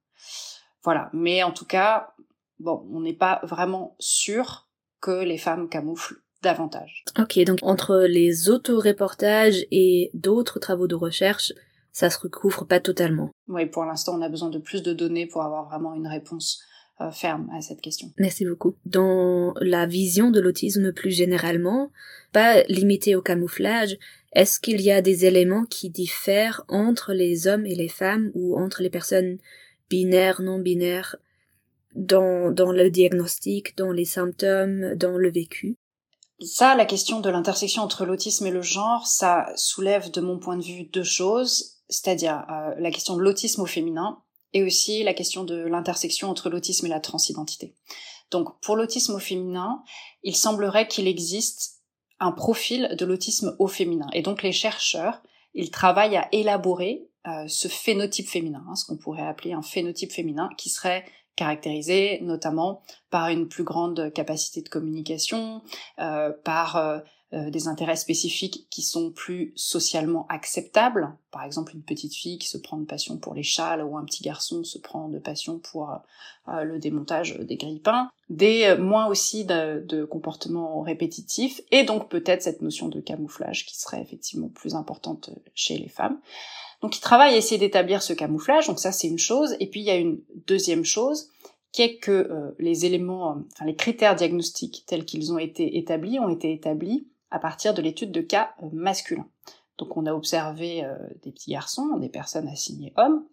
Voilà. 0.84 1.10
Mais 1.14 1.44
en 1.44 1.52
tout 1.52 1.66
cas, 1.66 2.14
bon, 2.60 2.88
on 2.92 3.02
n'est 3.02 3.14
pas 3.14 3.42
vraiment 3.44 3.96
sûr 4.00 4.68
que 5.02 5.24
les 5.24 5.38
femmes 5.38 5.70
camouflent 5.70 6.22
davantage. 6.42 7.04
Ok, 7.18 7.40
donc 7.44 7.60
entre 7.62 8.06
les 8.08 8.50
auto-reportages 8.50 9.66
et 9.72 10.10
d'autres 10.14 10.60
travaux 10.60 10.88
de 10.88 10.96
recherche, 10.96 11.54
ça 11.92 12.10
se 12.10 12.20
recouvre 12.20 12.66
pas 12.66 12.80
totalement. 12.80 13.30
Oui, 13.48 13.66
pour 13.66 13.84
l'instant, 13.86 14.18
on 14.18 14.22
a 14.22 14.30
besoin 14.30 14.50
de 14.50 14.60
plus 14.60 14.84
de 14.84 14.94
données 14.94 15.26
pour 15.26 15.44
avoir 15.44 15.66
vraiment 15.68 15.94
une 15.94 16.08
réponse 16.08 16.62
euh, 17.02 17.12
ferme 17.12 17.50
à 17.54 17.62
cette 17.62 17.82
question. 17.82 18.12
Merci 18.18 18.46
beaucoup. 18.46 18.76
Dans 18.86 19.54
la 19.62 19.86
vision 19.86 20.32
de 20.32 20.40
l'autisme 20.40 20.92
plus 20.92 21.12
généralement, 21.12 21.92
pas 22.32 22.64
limité 22.64 23.16
au 23.16 23.22
camouflage, 23.22 23.98
Est-ce 24.34 24.60
qu'il 24.60 24.82
y 24.82 24.92
a 24.92 25.02
des 25.02 25.26
éléments 25.26 25.66
qui 25.66 25.90
diffèrent 25.90 26.64
entre 26.68 27.14
les 27.14 27.48
hommes 27.48 27.66
et 27.66 27.76
les 27.76 27.88
femmes 27.88 28.32
ou 28.36 28.58
entre 28.60 28.84
les 28.84 28.90
personnes 28.90 29.40
binaires, 29.90 30.42
non 30.42 30.60
binaires 30.60 31.16
dans, 31.96 32.52
dans 32.52 32.72
le 32.72 32.92
diagnostic, 32.92 33.76
dans 33.76 33.92
les 33.92 34.06
symptômes, 34.06 34.96
dans 34.96 35.18
le 35.18 35.32
vécu? 35.32 35.78
Ça, 36.42 36.76
la 36.76 36.86
question 36.86 37.20
de 37.20 37.30
l'intersection 37.30 37.82
entre 37.82 38.06
l'autisme 38.06 38.46
et 38.46 38.52
le 38.52 38.62
genre, 38.62 39.08
ça 39.08 39.48
soulève 39.56 40.12
de 40.12 40.22
mon 40.22 40.40
point 40.40 40.58
de 40.58 40.64
vue 40.64 40.84
deux 40.84 41.04
choses, 41.04 41.80
c'est-à-dire 41.90 42.46
euh, 42.50 42.76
la 42.78 42.92
question 42.92 43.18
de 43.18 43.22
l'autisme 43.22 43.62
au 43.62 43.66
féminin 43.66 44.20
et 44.54 44.64
aussi 44.64 45.04
la 45.04 45.14
question 45.14 45.44
de 45.44 45.56
l'intersection 45.56 46.30
entre 46.30 46.50
l'autisme 46.50 46.86
et 46.86 46.90
la 46.90 47.00
transidentité. 47.00 47.76
Donc 48.32 48.60
pour 48.62 48.76
l'autisme 48.76 49.16
au 49.16 49.20
féminin, 49.20 49.84
il 50.24 50.36
semblerait 50.36 50.88
qu'il 50.88 51.08
existe 51.08 51.82
un 52.20 52.32
profil 52.32 52.96
de 52.98 53.06
l'autisme 53.06 53.56
au 53.60 53.68
féminin. 53.68 54.08
Et 54.14 54.22
donc 54.22 54.44
les 54.44 54.52
chercheurs, 54.52 55.22
ils 55.54 55.72
travaillent 55.72 56.18
à 56.18 56.28
élaborer 56.32 57.10
euh, 57.28 57.48
ce 57.48 57.68
phénotype 57.68 58.30
féminin, 58.30 58.64
hein, 58.70 58.76
ce 58.76 58.86
qu'on 58.86 58.98
pourrait 58.98 59.26
appeler 59.26 59.54
un 59.54 59.62
phénotype 59.62 60.12
féminin, 60.12 60.50
qui 60.58 60.70
serait 60.70 61.06
caractérisé 61.36 62.20
notamment 62.22 62.82
par 63.10 63.30
une 63.30 63.48
plus 63.48 63.64
grande 63.64 64.12
capacité 64.14 64.62
de 64.62 64.70
communication, 64.70 65.62
euh, 66.00 66.32
par 66.44 67.04
euh, 67.34 67.40
euh, 67.40 67.50
des 67.50 67.68
intérêts 67.68 67.96
spécifiques 67.96 68.68
qui 68.70 68.82
sont 68.82 69.12
plus 69.12 69.54
socialement 69.56 70.26
acceptables. 70.30 71.16
Par 71.32 71.44
exemple, 71.44 71.76
une 71.76 71.84
petite 71.84 72.16
fille 72.16 72.38
qui 72.38 72.48
se 72.48 72.58
prend 72.58 72.78
de 72.78 72.86
passion 72.86 73.18
pour 73.18 73.34
les 73.34 73.44
châles 73.44 73.84
ou 73.84 73.98
un 73.98 74.06
petit 74.06 74.24
garçon 74.24 74.64
se 74.64 74.78
prend 74.78 75.10
de 75.10 75.20
passion 75.20 75.60
pour 75.60 75.92
euh, 76.48 76.64
le 76.64 76.80
démontage 76.80 77.38
des 77.38 77.56
grippins. 77.56 78.10
Des 78.30 78.66
euh, 78.66 78.78
moins 78.78 79.08
aussi 79.08 79.46
de, 79.46 79.84
de 79.86 80.06
comportements 80.06 80.82
répétitifs 80.82 81.62
et 81.72 81.84
donc 81.84 82.10
peut-être 82.10 82.42
cette 82.42 82.62
notion 82.62 82.88
de 82.88 83.00
camouflage 83.00 83.66
qui 83.66 83.78
serait 83.80 84.02
effectivement 84.02 84.50
plus 84.50 84.76
importante 84.76 85.30
chez 85.54 85.78
les 85.78 85.90
femmes. 85.90 86.20
Donc 86.82 86.98
ils 86.98 87.02
travaillent 87.02 87.34
à 87.34 87.38
essayer 87.38 87.60
d'établir 87.60 88.02
ce 88.02 88.14
camouflage, 88.14 88.68
donc 88.68 88.80
ça 88.80 88.92
c'est 88.92 89.08
une 89.08 89.20
chose. 89.20 89.56
Et 89.60 89.68
puis 89.68 89.82
il 89.82 89.86
y 89.86 89.92
a 89.92 89.98
une 89.98 90.20
deuxième 90.48 90.86
chose 90.86 91.30
qui 91.72 91.84
est 91.84 91.98
que 91.98 92.56
les 92.58 92.88
éléments, 92.88 93.44
enfin 93.54 93.66
les 93.66 93.76
critères 93.76 94.16
diagnostiques 94.16 94.86
tels 94.88 95.06
qu'ils 95.06 95.32
ont 95.32 95.38
été 95.38 95.78
établis 95.78 96.18
ont 96.20 96.30
été 96.30 96.52
établis 96.52 97.06
à 97.32 97.40
partir 97.40 97.74
de 97.74 97.82
l'étude 97.82 98.12
de 98.12 98.22
cas 98.22 98.54
euh, 98.62 98.70
masculins. 98.72 99.28
Donc 99.78 99.96
on 99.98 100.06
a 100.06 100.14
observé 100.14 100.84
euh, 100.84 100.96
des 101.24 101.32
petits 101.32 101.52
garçons, 101.52 101.98
des 101.98 102.10
personnes 102.10 102.48
assignées 102.48 102.94
hommes, 102.98 103.26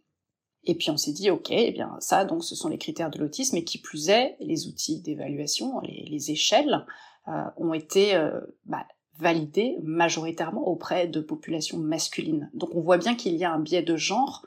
et 0.65 0.75
puis 0.75 0.91
on 0.91 0.97
s'est 0.97 1.13
dit, 1.13 1.31
ok, 1.31 1.49
eh 1.51 1.71
bien 1.71 1.97
ça, 2.01 2.25
donc 2.25 2.45
ce 2.45 2.57
sont 2.57 2.69
les 2.69 2.79
critères 2.79 3.11
de 3.11 3.19
l'autisme, 3.19 3.57
et 3.57 3.65
qui 3.65 3.79
plus 3.79 4.09
est, 4.09 4.37
les 4.41 4.67
outils 4.67 5.01
d'évaluation, 5.01 5.81
les, 5.81 6.31
échelles, 6.31 6.85
euh, 7.29 7.45
ont 7.57 7.73
été 7.73 8.21
bah, 8.65 8.87
validés 9.19 9.77
majoritairement 9.83 10.67
auprès 10.67 11.07
de 11.07 11.21
populations 11.21 11.79
masculines. 11.79 12.51
Donc 12.55 12.75
on 12.75 12.81
voit 12.81 12.99
bien 12.99 13.15
qu'il 13.15 13.37
y 13.37 13.45
a 13.45 13.53
un 13.53 13.61
biais 13.61 13.83
de 13.83 13.97
genre 13.97 14.45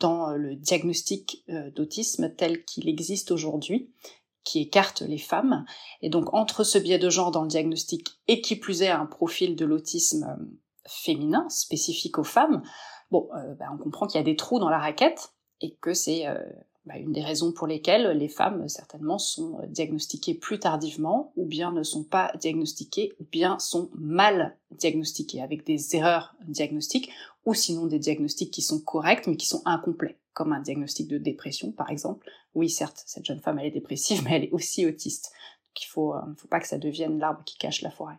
dans 0.00 0.30
le 0.32 0.54
diagnostic 0.54 1.44
d'autisme 1.74 2.34
tel 2.34 2.64
qu'il 2.64 2.88
existe 2.88 3.30
aujourd'hui, 3.30 3.90
qui 4.44 4.60
écarte 4.60 5.02
les 5.02 5.18
femmes. 5.18 5.64
Et 6.02 6.10
donc 6.10 6.32
entre 6.32 6.64
ce 6.64 6.78
biais 6.78 6.98
de 6.98 7.10
genre 7.10 7.30
dans 7.30 7.42
le 7.42 7.48
diagnostic 7.48 8.18
et 8.28 8.40
qui 8.40 8.56
plus 8.56 8.82
est 8.82 8.90
un 8.90 9.06
profil 9.06 9.56
de 9.56 9.64
l'autisme 9.64 10.24
euh, 10.24 10.44
féminin 10.86 11.48
spécifique 11.48 12.18
aux 12.18 12.24
femmes, 12.24 12.62
bon, 13.10 13.28
euh, 13.36 13.54
bah, 13.54 13.66
on 13.72 13.78
comprend 13.78 14.06
qu'il 14.06 14.18
y 14.18 14.22
a 14.22 14.24
des 14.24 14.36
trous 14.36 14.58
dans 14.58 14.68
la 14.68 14.78
raquette 14.78 15.32
et 15.60 15.74
que 15.80 15.94
c'est 15.94 16.28
euh, 16.28 16.38
bah, 16.84 16.98
une 16.98 17.12
des 17.12 17.22
raisons 17.22 17.52
pour 17.52 17.66
lesquelles 17.66 18.16
les 18.18 18.28
femmes 18.28 18.68
certainement 18.68 19.18
sont 19.18 19.58
diagnostiquées 19.68 20.34
plus 20.34 20.58
tardivement 20.58 21.32
ou 21.36 21.46
bien 21.46 21.72
ne 21.72 21.82
sont 21.82 22.04
pas 22.04 22.30
diagnostiquées 22.38 23.14
ou 23.18 23.24
bien 23.32 23.58
sont 23.58 23.90
mal 23.94 24.58
diagnostiquées 24.72 25.40
avec 25.40 25.64
des 25.64 25.96
erreurs 25.96 26.34
diagnostiques 26.46 27.10
ou 27.46 27.54
sinon 27.54 27.86
des 27.86 27.98
diagnostics 27.98 28.50
qui 28.50 28.62
sont 28.62 28.80
corrects 28.80 29.26
mais 29.26 29.36
qui 29.36 29.46
sont 29.46 29.62
incomplets 29.64 30.18
comme 30.34 30.52
un 30.52 30.60
diagnostic 30.60 31.08
de 31.08 31.18
dépression 31.18 31.72
par 31.72 31.90
exemple. 31.90 32.28
Oui, 32.54 32.68
certes, 32.68 33.02
cette 33.06 33.24
jeune 33.24 33.40
femme 33.40 33.58
elle 33.58 33.66
est 33.66 33.70
dépressive, 33.70 34.22
mais 34.24 34.36
elle 34.36 34.44
est 34.44 34.52
aussi 34.52 34.86
autiste. 34.86 35.32
Donc 35.68 35.82
il 35.82 35.86
faut, 35.86 36.14
euh, 36.14 36.20
faut 36.36 36.48
pas 36.48 36.60
que 36.60 36.68
ça 36.68 36.78
devienne 36.78 37.18
l'arbre 37.18 37.42
qui 37.44 37.56
cache 37.56 37.82
la 37.82 37.90
forêt. 37.90 38.18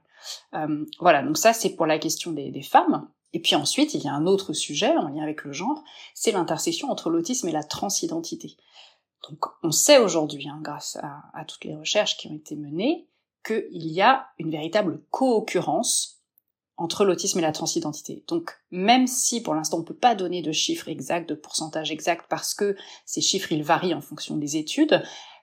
Euh, 0.56 0.86
voilà, 1.00 1.22
donc 1.22 1.38
ça 1.38 1.54
c'est 1.54 1.76
pour 1.76 1.86
la 1.86 2.00
question 2.00 2.32
des, 2.32 2.62
femmes. 2.64 3.08
Et 3.34 3.40
puis 3.42 3.56
ensuite, 3.56 3.94
il 3.94 4.02
y 4.02 4.08
a 4.08 4.14
un 4.14 4.28
autre 4.28 4.54
sujet 4.54 4.96
en 4.96 5.10
lien 5.10 5.22
avec 5.22 5.44
le 5.44 5.52
genre, 5.52 5.84
c'est 6.14 6.32
l'intersection 6.32 6.90
entre 6.90 7.10
l'autisme 7.10 7.50
et 7.50 7.52
la 7.52 7.64
transidentité. 7.64 8.56
Donc 9.30 9.46
on 9.62 9.72
sait 9.72 9.98
aujourd'hui, 9.98 10.48
hein, 10.48 10.60
grâce 10.62 10.98
à, 11.02 11.24
à 11.34 11.44
toutes 11.44 11.66
les 11.66 11.76
recherches 11.76 12.18
qui 12.18 12.28
ont 12.28 12.36
été 12.36 12.56
menées, 12.56 13.08
qu'il 13.46 13.88
y 13.88 14.02
a 14.02 14.28
une 14.40 14.52
véritable 14.52 15.02
co-occurrence 15.12 16.15
entre 16.78 17.06
l'autisme 17.06 17.40
et 17.40 17.42
la 17.42 17.52
transidentité. 17.52 18.24
Donc 18.28 18.52
même 18.72 19.08
si 19.08 19.42
pour 19.42 19.56
l'instant 19.56 19.78
on 19.78 19.82
ne 19.82 19.86
peut 19.86 19.96
pas 19.96 20.16
donner 20.16 20.42
de 20.42 20.52
chiffres 20.52 20.90
exacts, 20.90 21.30
de 21.30 21.36
pourcentage 21.36 21.92
exact, 21.92 22.26
parce 22.30 22.54
que 22.54 22.76
ces 23.06 23.22
chiffres 23.22 23.52
ils 23.52 23.64
varient 23.64 23.94
en 23.94 24.02
fonction 24.02 24.36
des 24.36 24.58
études, 24.58 25.02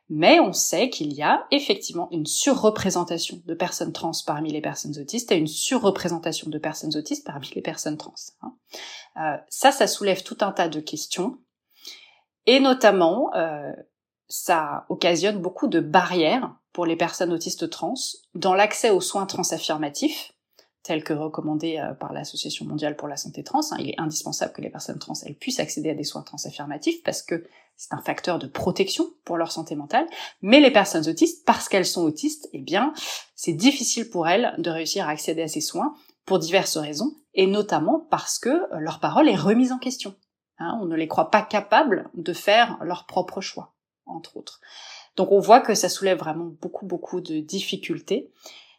mais 0.09 0.41
on 0.41 0.53
sait 0.53 0.91
qu'il 0.91 1.13
y 1.15 1.23
a 1.23 1.47
effectivement 1.51 2.09
une 2.11 2.27
surreprésentation 2.27 3.41
de 3.47 3.55
personnes 3.55 3.93
trans 3.93 4.13
parmi 4.27 4.53
les 4.53 4.61
personnes 4.61 4.99
autistes 4.99 5.33
et 5.33 5.37
une 5.37 5.47
surreprésentation 5.47 6.51
de 6.51 6.59
personnes 6.59 6.97
autistes 6.97 7.25
parmi 7.25 7.49
les 7.55 7.63
personnes 7.63 7.97
trans. 7.97 8.15
Hein. 8.43 8.55
Euh, 9.17 9.37
ça, 9.49 9.73
ça 9.73 9.87
soulève 9.87 10.23
tout 10.23 10.37
un 10.41 10.53
tas 10.53 10.69
de 10.69 10.81
questions, 10.81 11.39
et 12.47 12.61
notamment 12.61 13.35
euh, 13.35 13.73
ça 14.29 14.85
occasionne 14.89 15.41
beaucoup 15.41 15.69
de 15.69 15.81
barrières 15.81 16.55
pour 16.73 16.87
les 16.87 16.97
personnes 16.97 17.33
autistes 17.33 17.71
trans 17.71 17.95
dans 18.35 18.55
l'accès 18.55 18.91
aux 18.91 19.01
soins 19.01 19.27
transaffirmatifs, 19.27 20.32
tel 20.83 21.05
que 21.05 21.13
recommandé 21.13 21.79
euh, 21.79 21.95
par 21.95 22.13
l'Association 22.13 22.67
mondiale 22.67 22.97
pour 22.97 23.09
la 23.09 23.17
santé 23.17 23.43
trans. 23.43 23.61
Hein. 23.71 23.77
Il 23.79 23.91
est 23.91 24.01
indispensable 24.01 24.53
que 24.53 24.63
les 24.63 24.71
personnes 24.71 24.99
trans 24.99 25.15
puissent 25.41 25.61
accéder 25.61 25.91
à 25.91 25.95
des 25.95 26.05
soins 26.05 26.23
transaffirmatifs 26.23 27.03
parce 27.03 27.23
que 27.23 27.45
c'est 27.77 27.95
un 27.95 28.01
facteur 28.01 28.39
de 28.39 28.47
protection 28.47 29.07
pour 29.25 29.37
leur 29.37 29.51
santé 29.51 29.75
mentale. 29.75 30.07
Mais 30.41 30.61
les 30.61 30.71
personnes 30.71 31.09
autistes, 31.09 31.45
parce 31.45 31.69
qu'elles 31.69 31.87
sont 31.87 32.03
autistes, 32.03 32.49
eh 32.53 32.61
bien, 32.61 32.93
c'est 33.35 33.53
difficile 33.53 34.09
pour 34.11 34.29
elles 34.29 34.55
de 34.59 34.71
réussir 34.71 35.09
à 35.09 35.11
accéder 35.11 35.43
à 35.43 35.49
ces 35.49 35.61
soins 35.61 35.95
pour 36.25 36.39
diverses 36.39 36.77
raisons, 36.77 37.17
et 37.35 37.47
notamment 37.47 38.07
parce 38.11 38.39
que 38.39 38.49
euh, 38.49 38.79
leur 38.79 39.01
parole 39.01 39.29
est 39.29 39.37
remise 39.37 39.73
en 39.73 39.79
question. 39.79 40.15
Hein. 40.59 40.79
on 40.81 40.87
ne 40.87 40.95
les 40.95 41.09
croit 41.09 41.31
pas 41.31 41.43
capables 41.43 42.09
de 42.15 42.33
faire 42.33 42.79
leur 42.83 43.07
propre 43.07 43.41
choix, 43.41 43.75
entre 44.07 44.37
autres. 44.37 44.61
Donc 45.17 45.33
on 45.33 45.41
voit 45.41 45.61
que 45.61 45.75
ça 45.75 45.89
soulève 45.89 46.19
vraiment 46.19 46.53
beaucoup 46.61 46.87
beaucoup 46.87 47.21
de 47.21 47.41
difficultés. 47.41 48.31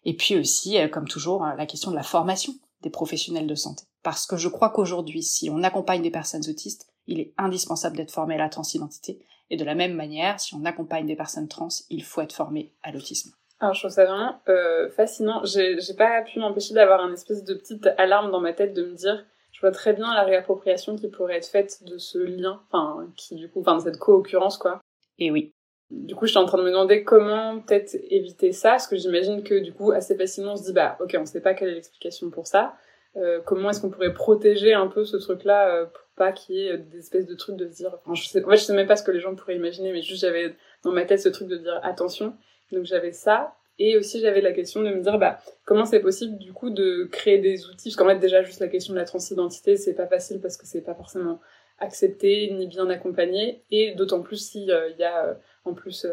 Et 0.05 0.15
puis 0.15 0.37
aussi, 0.37 0.77
euh, 0.77 0.87
comme 0.87 1.07
toujours, 1.07 1.45
euh, 1.45 1.55
la 1.55 1.65
question 1.65 1.91
de 1.91 1.95
la 1.95 2.03
formation 2.03 2.53
des 2.81 2.89
professionnels 2.89 3.47
de 3.47 3.55
santé. 3.55 3.85
Parce 4.03 4.27
que 4.27 4.37
je 4.37 4.49
crois 4.49 4.69
qu'aujourd'hui, 4.69 5.23
si 5.23 5.49
on 5.49 5.63
accompagne 5.63 6.01
des 6.01 6.11
personnes 6.11 6.43
autistes, 6.49 6.87
il 7.07 7.19
est 7.19 7.33
indispensable 7.37 7.97
d'être 7.97 8.11
formé 8.11 8.35
à 8.35 8.39
la 8.39 8.49
transidentité. 8.49 9.25
Et 9.49 9.57
de 9.57 9.63
la 9.63 9.75
même 9.75 9.93
manière, 9.93 10.39
si 10.39 10.55
on 10.55 10.65
accompagne 10.65 11.05
des 11.05 11.15
personnes 11.15 11.47
trans, 11.47 11.69
il 11.89 12.03
faut 12.03 12.21
être 12.21 12.33
formé 12.33 12.73
à 12.83 12.91
l'autisme. 12.91 13.31
Alors, 13.59 13.73
je 13.75 13.79
trouve 13.79 13.91
ça 13.91 14.05
vraiment 14.05 14.41
euh, 14.49 14.89
fascinant. 14.91 15.41
J'ai 15.45 15.93
pas 15.97 16.21
pu 16.23 16.39
m'empêcher 16.39 16.73
d'avoir 16.73 17.01
un 17.01 17.13
espèce 17.13 17.43
de 17.43 17.53
petite 17.53 17.87
alarme 17.97 18.31
dans 18.31 18.41
ma 18.41 18.51
tête 18.51 18.73
de 18.73 18.83
me 18.83 18.95
dire, 18.95 19.25
je 19.51 19.61
vois 19.61 19.71
très 19.71 19.93
bien 19.93 20.13
la 20.13 20.23
réappropriation 20.23 20.97
qui 20.97 21.07
pourrait 21.07 21.37
être 21.37 21.47
faite 21.47 21.83
de 21.85 21.97
ce 21.97 22.17
lien, 22.17 22.61
enfin, 22.69 23.07
qui 23.15 23.35
du 23.35 23.49
coup, 23.49 23.61
enfin, 23.61 23.77
de 23.77 23.83
cette 23.83 23.99
co-occurrence, 23.99 24.57
quoi. 24.57 24.81
Et 25.19 25.31
oui. 25.31 25.53
Du 25.93 26.15
coup, 26.15 26.25
je 26.25 26.31
suis 26.31 26.39
en 26.39 26.45
train 26.45 26.57
de 26.57 26.63
me 26.63 26.69
demander 26.69 27.03
comment 27.03 27.59
peut-être 27.59 27.95
éviter 28.09 28.51
ça, 28.51 28.71
parce 28.71 28.87
que 28.87 28.95
j'imagine 28.95 29.43
que 29.43 29.59
du 29.59 29.73
coup, 29.73 29.91
assez 29.91 30.15
facilement, 30.17 30.53
on 30.53 30.57
se 30.57 30.63
dit, 30.63 30.73
bah, 30.73 30.97
ok, 30.99 31.15
on 31.19 31.25
sait 31.25 31.41
pas 31.41 31.53
quelle 31.53 31.69
est 31.69 31.75
l'explication 31.75 32.29
pour 32.29 32.47
ça. 32.47 32.75
Euh, 33.15 33.41
comment 33.45 33.69
est-ce 33.69 33.79
qu'on 33.79 33.91
pourrait 33.91 34.13
protéger 34.13 34.73
un 34.73 34.87
peu 34.87 35.05
ce 35.05 35.17
truc-là 35.17 35.69
euh, 35.69 35.85
pour 35.85 36.01
pas 36.15 36.31
qu'il 36.31 36.55
y 36.55 36.67
ait 36.67 36.77
des 36.77 36.97
espèces 36.97 37.27
de 37.27 37.35
trucs 37.35 37.57
de 37.57 37.67
se 37.67 37.75
dire, 37.75 37.91
enfin, 37.93 38.15
je 38.15 38.27
sais, 38.27 38.43
en 38.43 38.49
fait, 38.49 38.57
je 38.57 38.63
sais 38.63 38.73
même 38.73 38.87
pas 38.87 38.95
ce 38.95 39.03
que 39.03 39.11
les 39.11 39.19
gens 39.19 39.35
pourraient 39.35 39.55
imaginer, 39.55 39.91
mais 39.91 40.01
juste 40.01 40.21
j'avais 40.21 40.55
dans 40.83 40.91
ma 40.91 41.05
tête 41.05 41.19
ce 41.19 41.29
truc 41.29 41.47
de 41.47 41.57
dire 41.57 41.79
attention. 41.83 42.35
Donc 42.71 42.85
j'avais 42.85 43.11
ça. 43.11 43.53
Et 43.79 43.97
aussi, 43.97 44.19
j'avais 44.19 44.41
la 44.41 44.51
question 44.51 44.81
de 44.81 44.89
me 44.89 45.01
dire, 45.01 45.17
bah, 45.17 45.39
comment 45.65 45.85
c'est 45.85 45.99
possible, 45.99 46.37
du 46.37 46.53
coup, 46.53 46.69
de 46.69 47.07
créer 47.11 47.39
des 47.39 47.65
outils? 47.67 47.89
Parce 47.89 47.95
qu'en 47.95 48.07
fait, 48.07 48.19
déjà, 48.19 48.43
juste 48.43 48.59
la 48.59 48.67
question 48.67 48.93
de 48.93 48.99
la 48.99 49.05
transidentité, 49.05 49.77
c'est 49.77 49.93
pas 49.93 50.07
facile 50.07 50.39
parce 50.41 50.57
que 50.57 50.65
c'est 50.65 50.81
pas 50.81 50.93
forcément 50.93 51.39
accepté 51.79 52.51
ni 52.51 52.67
bien 52.67 52.89
accompagné. 52.89 53.63
Et 53.71 53.93
d'autant 53.95 54.21
plus 54.21 54.37
s'il 54.37 54.71
euh, 54.71 54.89
y 54.99 55.03
a, 55.03 55.37
en 55.65 55.73
plus 55.73 56.05
euh, 56.05 56.11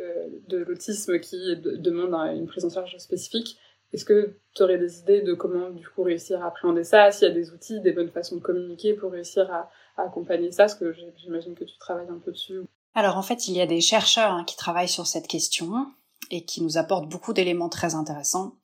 euh, 0.00 0.28
de 0.48 0.58
l'autisme 0.58 1.18
qui 1.20 1.56
demande 1.56 2.14
une 2.36 2.46
prise 2.46 2.64
en 2.64 2.70
charge 2.70 2.96
spécifique. 2.98 3.58
Est-ce 3.92 4.04
que 4.04 4.36
tu 4.54 4.62
aurais 4.62 4.78
des 4.78 5.00
idées 5.00 5.22
de 5.22 5.34
comment 5.34 5.70
du 5.70 5.88
coup 5.88 6.02
réussir 6.02 6.42
à 6.44 6.48
appréhender 6.48 6.84
ça, 6.84 7.10
s'il 7.10 7.26
y 7.26 7.30
a 7.30 7.34
des 7.34 7.50
outils, 7.50 7.80
des 7.80 7.92
bonnes 7.92 8.10
façons 8.10 8.36
de 8.36 8.40
communiquer 8.40 8.94
pour 8.94 9.10
réussir 9.10 9.50
à, 9.52 9.68
accompagner 9.96 10.50
ça, 10.50 10.64
parce 10.64 10.76
que 10.76 10.94
j'imagine 11.18 11.54
que 11.54 11.64
tu 11.64 11.76
travailles 11.78 12.08
un 12.08 12.18
peu 12.18 12.30
dessus. 12.30 12.60
Alors 12.94 13.18
en 13.18 13.22
fait, 13.22 13.48
il 13.48 13.56
y 13.56 13.60
a 13.60 13.66
des 13.66 13.80
chercheurs 13.80 14.32
hein, 14.32 14.44
qui 14.44 14.56
travaillent 14.56 14.88
sur 14.88 15.06
cette 15.06 15.26
question 15.26 15.86
et 16.30 16.44
qui 16.44 16.62
nous 16.62 16.78
apportent 16.78 17.08
beaucoup 17.08 17.32
d'éléments 17.32 17.68
très 17.68 17.94
intéressants. 17.94 18.54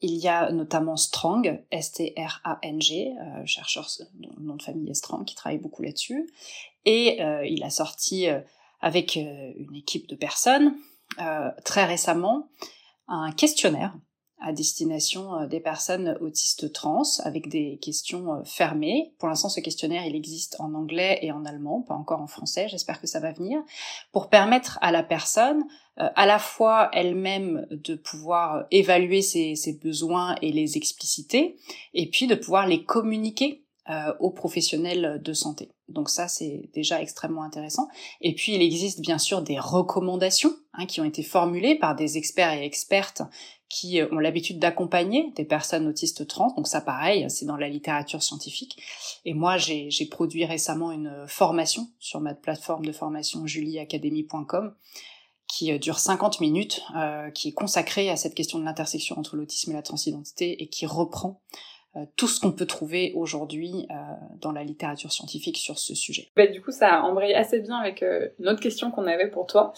Il 0.00 0.14
y 0.14 0.28
a 0.28 0.50
notamment 0.52 0.96
Strang, 0.96 1.42
S-T-R-A-N-G, 1.70 3.14
euh, 3.20 3.44
chercheur 3.44 3.88
nom 4.38 4.54
de 4.54 4.62
famille 4.62 4.90
est 4.90 4.94
Strang, 4.94 5.24
qui 5.24 5.34
travaille 5.34 5.58
beaucoup 5.58 5.82
là-dessus. 5.82 6.30
Et 6.84 7.20
il 7.44 7.62
a 7.64 7.70
sorti 7.70 8.28
avec 8.80 9.16
euh, 9.16 9.52
une 9.56 9.74
équipe 9.74 10.08
de 10.08 10.16
personnes 10.16 10.74
euh, 11.20 11.50
très 11.64 11.84
récemment 11.84 12.48
un 13.08 13.32
questionnaire 13.32 13.94
à 14.40 14.52
destination 14.52 15.34
euh, 15.34 15.46
des 15.46 15.60
personnes 15.60 16.16
autistes 16.20 16.72
trans 16.72 17.02
avec 17.24 17.48
des 17.48 17.78
questions 17.82 18.42
fermées. 18.44 19.14
Pour 19.18 19.28
l'instant, 19.28 19.48
ce 19.48 19.60
questionnaire, 19.60 20.06
il 20.06 20.14
existe 20.14 20.56
en 20.60 20.74
anglais 20.74 21.18
et 21.22 21.32
en 21.32 21.44
allemand, 21.44 21.82
pas 21.82 21.94
encore 21.94 22.20
en 22.20 22.26
français. 22.26 22.68
J'espère 22.68 23.00
que 23.00 23.06
ça 23.06 23.20
va 23.20 23.32
venir 23.32 23.60
pour 24.12 24.28
permettre 24.28 24.78
à 24.80 24.92
la 24.92 25.02
personne 25.02 25.64
euh, 25.98 26.08
à 26.14 26.26
la 26.26 26.38
fois 26.38 26.90
elle-même 26.92 27.66
de 27.70 27.94
pouvoir 27.96 28.66
évaluer 28.70 29.22
ses, 29.22 29.56
ses, 29.56 29.72
besoins 29.72 30.36
et 30.42 30.52
les 30.52 30.76
expliciter, 30.76 31.56
et 31.94 32.08
puis 32.08 32.26
de 32.26 32.34
pouvoir 32.34 32.66
les 32.66 32.84
communiquer 32.84 33.64
aux 34.20 34.30
professionnels 34.30 35.20
de 35.22 35.32
santé. 35.32 35.70
Donc 35.88 36.10
ça, 36.10 36.28
c'est 36.28 36.68
déjà 36.74 37.00
extrêmement 37.00 37.42
intéressant. 37.42 37.88
Et 38.20 38.34
puis, 38.34 38.54
il 38.54 38.62
existe 38.62 39.00
bien 39.00 39.18
sûr 39.18 39.40
des 39.42 39.58
recommandations 39.58 40.54
hein, 40.74 40.86
qui 40.86 41.00
ont 41.00 41.04
été 41.04 41.22
formulées 41.22 41.76
par 41.78 41.96
des 41.96 42.18
experts 42.18 42.52
et 42.52 42.64
expertes 42.64 43.22
qui 43.68 44.00
euh, 44.00 44.08
ont 44.12 44.18
l'habitude 44.18 44.58
d'accompagner 44.58 45.32
des 45.36 45.44
personnes 45.44 45.86
autistes 45.86 46.26
trans. 46.26 46.52
Donc 46.56 46.68
ça, 46.68 46.80
pareil, 46.80 47.26
c'est 47.28 47.46
dans 47.46 47.56
la 47.56 47.68
littérature 47.68 48.22
scientifique. 48.22 48.82
Et 49.24 49.34
moi, 49.34 49.56
j'ai 49.56 49.90
produit 50.10 50.44
récemment 50.44 50.92
une 50.92 51.24
formation 51.26 51.88
sur 51.98 52.20
ma 52.20 52.34
plateforme 52.34 52.84
de 52.84 52.92
formation 52.92 53.46
julieacademy.com 53.46 54.74
qui 55.46 55.72
euh, 55.72 55.78
dure 55.78 55.98
50 55.98 56.40
minutes, 56.40 56.82
euh, 56.96 57.30
qui 57.30 57.48
est 57.48 57.52
consacrée 57.52 58.10
à 58.10 58.16
cette 58.16 58.34
question 58.34 58.58
de 58.58 58.64
l'intersection 58.64 59.18
entre 59.18 59.36
l'autisme 59.36 59.72
et 59.72 59.74
la 59.74 59.82
transidentité 59.82 60.62
et 60.62 60.68
qui 60.68 60.86
reprend 60.86 61.40
euh, 61.50 61.56
tout 62.16 62.28
ce 62.28 62.40
qu'on 62.40 62.52
peut 62.52 62.66
trouver 62.66 63.12
aujourd'hui 63.14 63.86
euh, 63.90 63.94
dans 64.40 64.52
la 64.52 64.64
littérature 64.64 65.12
scientifique 65.12 65.56
sur 65.56 65.78
ce 65.78 65.94
sujet. 65.94 66.28
Bah, 66.36 66.46
du 66.46 66.60
coup, 66.60 66.70
ça 66.70 67.02
embraye 67.02 67.34
assez 67.34 67.60
bien 67.60 67.76
avec 67.76 68.02
euh, 68.02 68.28
une 68.38 68.48
autre 68.48 68.60
question 68.60 68.90
qu'on 68.90 69.06
avait 69.06 69.28
pour 69.28 69.46
toi, 69.46 69.72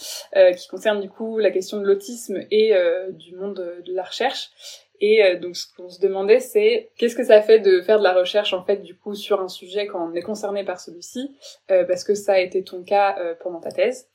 qui 0.56 0.68
concerne 0.68 1.00
du 1.00 1.08
coup 1.08 1.38
la 1.38 1.50
question 1.50 1.78
de 1.78 1.84
l'autisme 1.84 2.40
et 2.50 2.72
du 3.12 3.34
monde 3.36 3.54
de, 3.54 3.92
la 3.92 4.04
recherche. 4.04 4.50
Et 5.00 5.36
donc, 5.36 5.56
ce 5.56 5.66
qu'on 5.74 5.88
se 5.88 6.00
demandait, 6.00 6.40
c'est 6.40 6.90
qu'est-ce 6.98 7.16
que 7.16 7.24
ça 7.24 7.40
fait 7.40 7.58
de 7.58 7.80
faire 7.80 7.98
de 7.98 8.04
la 8.04 8.12
recherche 8.12 8.52
en 8.52 8.62
fait 8.64 8.78
du 8.78 8.96
coup 8.96 9.14
sur 9.14 9.40
un 9.40 9.48
sujet 9.48 9.86
quand 9.86 10.10
on 10.10 10.14
est 10.14 10.22
concerné 10.22 10.64
par 10.64 10.80
celui-ci, 10.80 11.36
parce 11.68 12.04
que 12.04 12.14
ça 12.14 12.34
a 12.34 12.38
été 12.38 12.62
ton 12.64 12.82
cas 12.82 13.16
pendant 13.40 13.60
ta 13.60 13.70
thèse. 13.70 14.08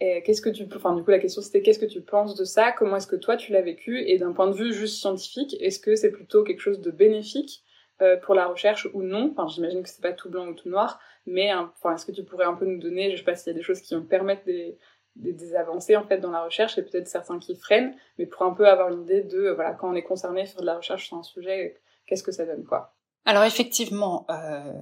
Qu'est-ce 0.00 0.40
que 0.40 0.48
tu, 0.48 0.66
enfin 0.74 0.94
du 0.94 1.04
coup 1.04 1.10
la 1.10 1.18
question 1.18 1.42
c'était 1.42 1.60
qu'est-ce 1.60 1.78
que 1.78 1.84
tu 1.84 2.00
penses 2.00 2.34
de 2.34 2.44
ça? 2.44 2.72
Comment 2.72 2.96
est-ce 2.96 3.06
que 3.06 3.16
toi 3.16 3.36
tu 3.36 3.52
l'as 3.52 3.60
vécu? 3.60 4.02
Et 4.08 4.16
d'un 4.16 4.32
point 4.32 4.46
de 4.46 4.54
vue 4.54 4.72
juste 4.72 4.98
scientifique, 4.98 5.54
est-ce 5.60 5.78
que 5.78 5.94
c'est 5.94 6.10
plutôt 6.10 6.42
quelque 6.42 6.60
chose 6.60 6.80
de 6.80 6.90
bénéfique 6.90 7.62
euh, 8.00 8.16
pour 8.16 8.34
la 8.34 8.46
recherche 8.46 8.88
ou 8.94 9.02
non? 9.02 9.34
Enfin 9.36 9.46
j'imagine 9.46 9.82
que 9.82 9.90
c'est 9.90 10.00
pas 10.00 10.14
tout 10.14 10.30
blanc 10.30 10.48
ou 10.48 10.54
tout 10.54 10.70
noir, 10.70 10.98
mais 11.26 11.52
enfin 11.54 11.94
est-ce 11.94 12.06
que 12.06 12.12
tu 12.12 12.24
pourrais 12.24 12.46
un 12.46 12.54
peu 12.54 12.64
nous 12.64 12.78
donner, 12.78 13.10
je 13.10 13.18
sais 13.18 13.24
pas 13.24 13.34
s'il 13.34 13.52
y 13.52 13.54
a 13.54 13.58
des 13.58 13.62
choses 13.62 13.82
qui 13.82 13.94
nous 13.94 14.04
permettent 14.04 14.46
des, 14.46 14.78
des, 15.16 15.54
avancées 15.54 15.96
en 15.96 16.04
fait 16.04 16.18
dans 16.18 16.30
la 16.30 16.44
recherche 16.44 16.78
et 16.78 16.82
peut-être 16.82 17.08
certains 17.08 17.38
qui 17.38 17.54
freinent, 17.54 17.94
mais 18.18 18.26
pour 18.26 18.42
un 18.42 18.52
peu 18.52 18.66
avoir 18.66 18.88
une 18.88 19.02
idée 19.02 19.22
de 19.22 19.50
voilà 19.50 19.72
quand 19.72 19.90
on 19.90 19.94
est 19.94 20.02
concerné 20.02 20.46
faire 20.46 20.60
de 20.60 20.66
la 20.66 20.76
recherche 20.76 21.08
sur 21.08 21.16
un 21.16 21.22
sujet, 21.22 21.78
qu'est-ce 22.06 22.22
que 22.22 22.32
ça 22.32 22.46
donne 22.46 22.64
quoi? 22.64 22.94
Alors 23.24 23.44
effectivement, 23.44 24.26
euh, 24.30 24.72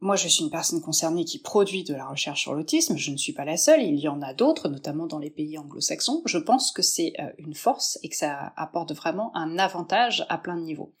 moi, 0.00 0.16
je 0.16 0.28
suis 0.28 0.44
une 0.44 0.50
personne 0.50 0.82
concernée 0.82 1.24
qui 1.24 1.38
produit 1.38 1.82
de 1.82 1.94
la 1.94 2.06
recherche 2.06 2.42
sur 2.42 2.52
l'autisme. 2.52 2.98
Je 2.98 3.10
ne 3.10 3.16
suis 3.16 3.32
pas 3.32 3.46
la 3.46 3.56
seule. 3.56 3.82
Il 3.82 3.98
y 3.98 4.08
en 4.08 4.20
a 4.20 4.34
d'autres, 4.34 4.68
notamment 4.68 5.06
dans 5.06 5.18
les 5.18 5.30
pays 5.30 5.56
anglo-saxons. 5.56 6.22
Je 6.26 6.36
pense 6.36 6.70
que 6.70 6.82
c'est 6.82 7.14
euh, 7.18 7.30
une 7.38 7.54
force 7.54 7.98
et 8.02 8.10
que 8.10 8.16
ça 8.16 8.52
apporte 8.56 8.92
vraiment 8.92 9.34
un 9.34 9.58
avantage 9.58 10.26
à 10.28 10.36
plein 10.36 10.56
de 10.56 10.62
niveaux. 10.62 10.92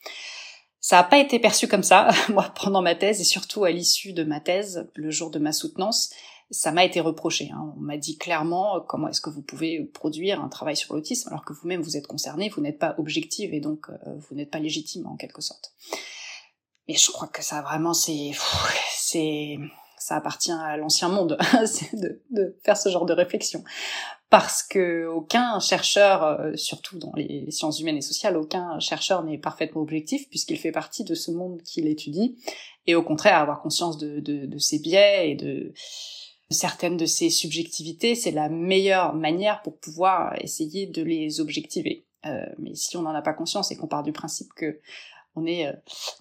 Ça 0.80 0.96
n'a 0.96 1.04
pas 1.04 1.18
été 1.18 1.38
perçu 1.38 1.68
comme 1.68 1.82
ça, 1.82 2.08
moi, 2.30 2.54
pendant 2.62 2.80
ma 2.80 2.94
thèse 2.94 3.20
et 3.20 3.24
surtout 3.24 3.64
à 3.64 3.70
l'issue 3.70 4.14
de 4.14 4.24
ma 4.24 4.40
thèse, 4.40 4.88
le 4.94 5.10
jour 5.10 5.30
de 5.30 5.38
ma 5.38 5.52
soutenance. 5.52 6.10
Ça 6.50 6.72
m'a 6.72 6.84
été 6.84 7.00
reproché. 7.00 7.50
Hein. 7.52 7.74
On 7.76 7.80
m'a 7.80 7.98
dit 7.98 8.16
clairement 8.16 8.76
euh, 8.76 8.80
comment 8.80 9.08
est-ce 9.08 9.20
que 9.20 9.30
vous 9.30 9.42
pouvez 9.42 9.84
produire 9.84 10.40
un 10.40 10.48
travail 10.48 10.76
sur 10.76 10.94
l'autisme 10.94 11.28
alors 11.28 11.44
que 11.44 11.52
vous-même 11.52 11.82
vous 11.82 11.98
êtes 11.98 12.06
concerné, 12.06 12.48
vous 12.48 12.62
n'êtes 12.62 12.78
pas 12.78 12.94
objective 12.96 13.52
et 13.52 13.60
donc 13.60 13.90
euh, 13.90 13.96
vous 14.16 14.34
n'êtes 14.36 14.50
pas 14.50 14.60
légitime 14.60 15.06
en 15.06 15.16
quelque 15.16 15.42
sorte. 15.42 15.74
Mais 16.88 16.94
je 16.94 17.10
crois 17.10 17.28
que 17.28 17.42
ça 17.42 17.62
vraiment 17.62 17.94
c'est 17.94 18.32
c'est 18.92 19.58
ça 19.98 20.16
appartient 20.16 20.52
à 20.52 20.76
l'ancien 20.76 21.08
monde 21.08 21.36
de, 22.30 22.56
faire 22.64 22.76
ce 22.76 22.88
genre 22.90 23.06
de 23.06 23.12
réflexion 23.12 23.64
parce 24.28 24.62
que 24.62 25.06
aucun 25.06 25.58
chercheur, 25.60 26.24
euh, 26.24 26.54
surtout 26.56 26.98
dans 26.98 27.12
les 27.16 27.50
sciences 27.50 27.80
humaines 27.80 27.96
et 27.96 28.02
sociales, 28.02 28.36
aucun 28.36 28.78
chercheur 28.80 29.24
n'est 29.24 29.38
parfaitement 29.38 29.80
objectif 29.80 30.28
puisqu'il 30.28 30.58
fait 30.58 30.72
partie 30.72 31.04
de 31.04 31.14
ce 31.14 31.30
monde 31.30 31.62
qu'il 31.62 31.86
étudie 31.86 32.36
et 32.86 32.94
au 32.94 33.02
contraire 33.02 33.38
avoir 33.38 33.62
conscience 33.62 33.98
de, 33.98 34.20
de, 34.20 34.46
de 34.46 34.58
ses 34.58 34.78
biais 34.78 35.30
et 35.30 35.34
de 35.34 35.72
certaines 36.50 36.96
de 36.96 37.06
ses 37.06 37.30
subjectivités, 37.30 38.14
c'est 38.14 38.30
la 38.30 38.48
meilleure 38.48 39.14
manière 39.14 39.62
pour 39.62 39.78
pouvoir 39.78 40.34
essayer 40.40 40.86
de 40.86 41.02
les 41.02 41.40
objectiver. 41.40 42.06
Euh, 42.24 42.46
mais 42.58 42.74
si 42.74 42.96
on 42.96 43.02
n'en 43.02 43.14
a 43.14 43.22
pas 43.22 43.32
conscience 43.32 43.70
et 43.70 43.76
qu'on 43.76 43.88
part 43.88 44.02
du 44.02 44.12
principe 44.12 44.52
que 44.54 44.80
on 45.36 45.46
est 45.46 45.66
euh, 45.66 45.72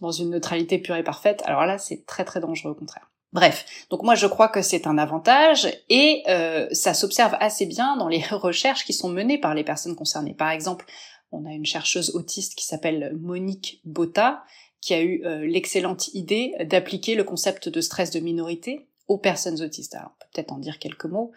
dans 0.01 0.11
une 0.11 0.29
neutralité 0.29 0.77
pure 0.77 0.95
et 0.95 1.03
parfaite, 1.03 1.41
alors 1.45 1.65
là 1.65 1.77
c'est 1.77 2.05
très 2.05 2.25
très 2.25 2.39
dangereux 2.39 2.71
au 2.71 2.75
contraire. 2.75 3.09
Bref, 3.33 3.65
donc 3.89 4.03
moi 4.03 4.15
je 4.15 4.27
crois 4.27 4.49
que 4.49 4.61
c'est 4.61 4.87
un 4.87 4.97
avantage 4.97 5.67
et 5.89 6.23
euh, 6.27 6.67
ça 6.71 6.93
s'observe 6.93 7.35
assez 7.39 7.65
bien 7.65 7.97
dans 7.97 8.07
les 8.07 8.21
recherches 8.31 8.85
qui 8.85 8.93
sont 8.93 9.09
menées 9.09 9.39
par 9.39 9.55
les 9.55 9.63
personnes 9.63 9.95
concernées. 9.95 10.33
Par 10.33 10.51
exemple, 10.51 10.85
on 11.31 11.45
a 11.45 11.51
une 11.51 11.65
chercheuse 11.65 12.11
autiste 12.15 12.55
qui 12.55 12.65
s'appelle 12.65 13.15
Monique 13.19 13.81
Botta 13.83 14.43
qui 14.79 14.93
a 14.93 15.01
eu 15.01 15.23
euh, 15.25 15.45
l'excellente 15.47 16.09
idée 16.09 16.53
d'appliquer 16.65 17.15
le 17.15 17.23
concept 17.23 17.69
de 17.69 17.81
stress 17.81 18.11
de 18.11 18.19
minorité 18.19 18.87
aux 19.07 19.17
personnes 19.17 19.61
autistes. 19.61 19.95
Alors 19.95 20.11
on 20.15 20.19
peut 20.19 20.29
peut-être 20.33 20.53
en 20.53 20.59
dire 20.59 20.79
quelques 20.79 21.05
mots. 21.05 21.31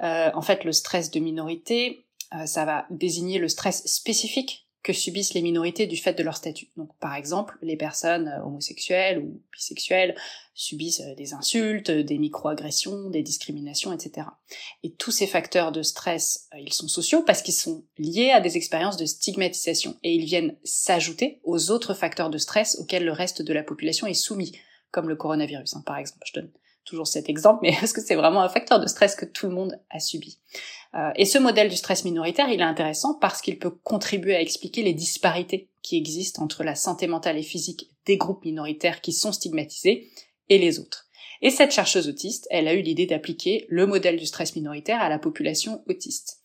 en 0.00 0.42
fait, 0.42 0.64
le 0.64 0.72
stress 0.72 1.10
de 1.10 1.20
minorité, 1.20 2.06
ça 2.46 2.64
va 2.64 2.86
désigner 2.90 3.38
le 3.38 3.48
stress 3.48 3.86
spécifique 3.86 4.61
que 4.82 4.92
subissent 4.92 5.34
les 5.34 5.42
minorités 5.42 5.86
du 5.86 5.96
fait 5.96 6.12
de 6.14 6.22
leur 6.22 6.36
statut. 6.36 6.68
Donc 6.76 6.90
par 6.98 7.14
exemple, 7.14 7.56
les 7.62 7.76
personnes 7.76 8.28
euh, 8.28 8.44
homosexuelles 8.44 9.18
ou 9.18 9.40
bisexuelles 9.52 10.16
subissent 10.54 11.00
euh, 11.00 11.14
des 11.14 11.34
insultes, 11.34 11.90
des 11.90 12.18
microagressions, 12.18 13.08
des 13.08 13.22
discriminations, 13.22 13.92
etc. 13.92 14.26
Et 14.82 14.92
tous 14.92 15.12
ces 15.12 15.26
facteurs 15.26 15.70
de 15.70 15.82
stress, 15.82 16.48
euh, 16.54 16.58
ils 16.58 16.72
sont 16.72 16.88
sociaux 16.88 17.22
parce 17.22 17.42
qu'ils 17.42 17.54
sont 17.54 17.84
liés 17.96 18.30
à 18.30 18.40
des 18.40 18.56
expériences 18.56 18.96
de 18.96 19.06
stigmatisation 19.06 19.96
et 20.02 20.14
ils 20.14 20.24
viennent 20.24 20.56
s'ajouter 20.64 21.40
aux 21.44 21.70
autres 21.70 21.94
facteurs 21.94 22.30
de 22.30 22.38
stress 22.38 22.76
auxquels 22.80 23.04
le 23.04 23.12
reste 23.12 23.42
de 23.42 23.52
la 23.52 23.62
population 23.62 24.06
est 24.08 24.14
soumis, 24.14 24.52
comme 24.90 25.08
le 25.08 25.16
coronavirus, 25.16 25.76
hein, 25.76 25.82
par 25.86 25.96
exemple. 25.96 26.26
Toujours 26.84 27.06
cet 27.06 27.28
exemple, 27.28 27.60
mais 27.62 27.70
est-ce 27.82 27.94
que 27.94 28.00
c'est 28.00 28.14
vraiment 28.14 28.42
un 28.42 28.48
facteur 28.48 28.80
de 28.80 28.86
stress 28.86 29.14
que 29.14 29.24
tout 29.24 29.46
le 29.46 29.54
monde 29.54 29.78
a 29.90 30.00
subi 30.00 30.38
euh, 30.94 31.10
Et 31.16 31.24
ce 31.24 31.38
modèle 31.38 31.68
du 31.68 31.76
stress 31.76 32.04
minoritaire, 32.04 32.48
il 32.48 32.60
est 32.60 32.64
intéressant 32.64 33.14
parce 33.14 33.40
qu'il 33.40 33.58
peut 33.58 33.70
contribuer 33.70 34.36
à 34.36 34.40
expliquer 34.40 34.82
les 34.82 34.94
disparités 34.94 35.68
qui 35.82 35.96
existent 35.96 36.42
entre 36.42 36.64
la 36.64 36.74
santé 36.74 37.06
mentale 37.06 37.38
et 37.38 37.42
physique 37.42 37.90
des 38.06 38.16
groupes 38.16 38.44
minoritaires 38.44 39.00
qui 39.00 39.12
sont 39.12 39.32
stigmatisés 39.32 40.10
et 40.48 40.58
les 40.58 40.78
autres. 40.78 41.08
Et 41.40 41.50
cette 41.50 41.72
chercheuse 41.72 42.08
autiste, 42.08 42.46
elle 42.50 42.68
a 42.68 42.74
eu 42.74 42.82
l'idée 42.82 43.06
d'appliquer 43.06 43.66
le 43.68 43.86
modèle 43.86 44.16
du 44.16 44.26
stress 44.26 44.54
minoritaire 44.54 45.02
à 45.02 45.08
la 45.08 45.18
population 45.18 45.82
autiste. 45.88 46.38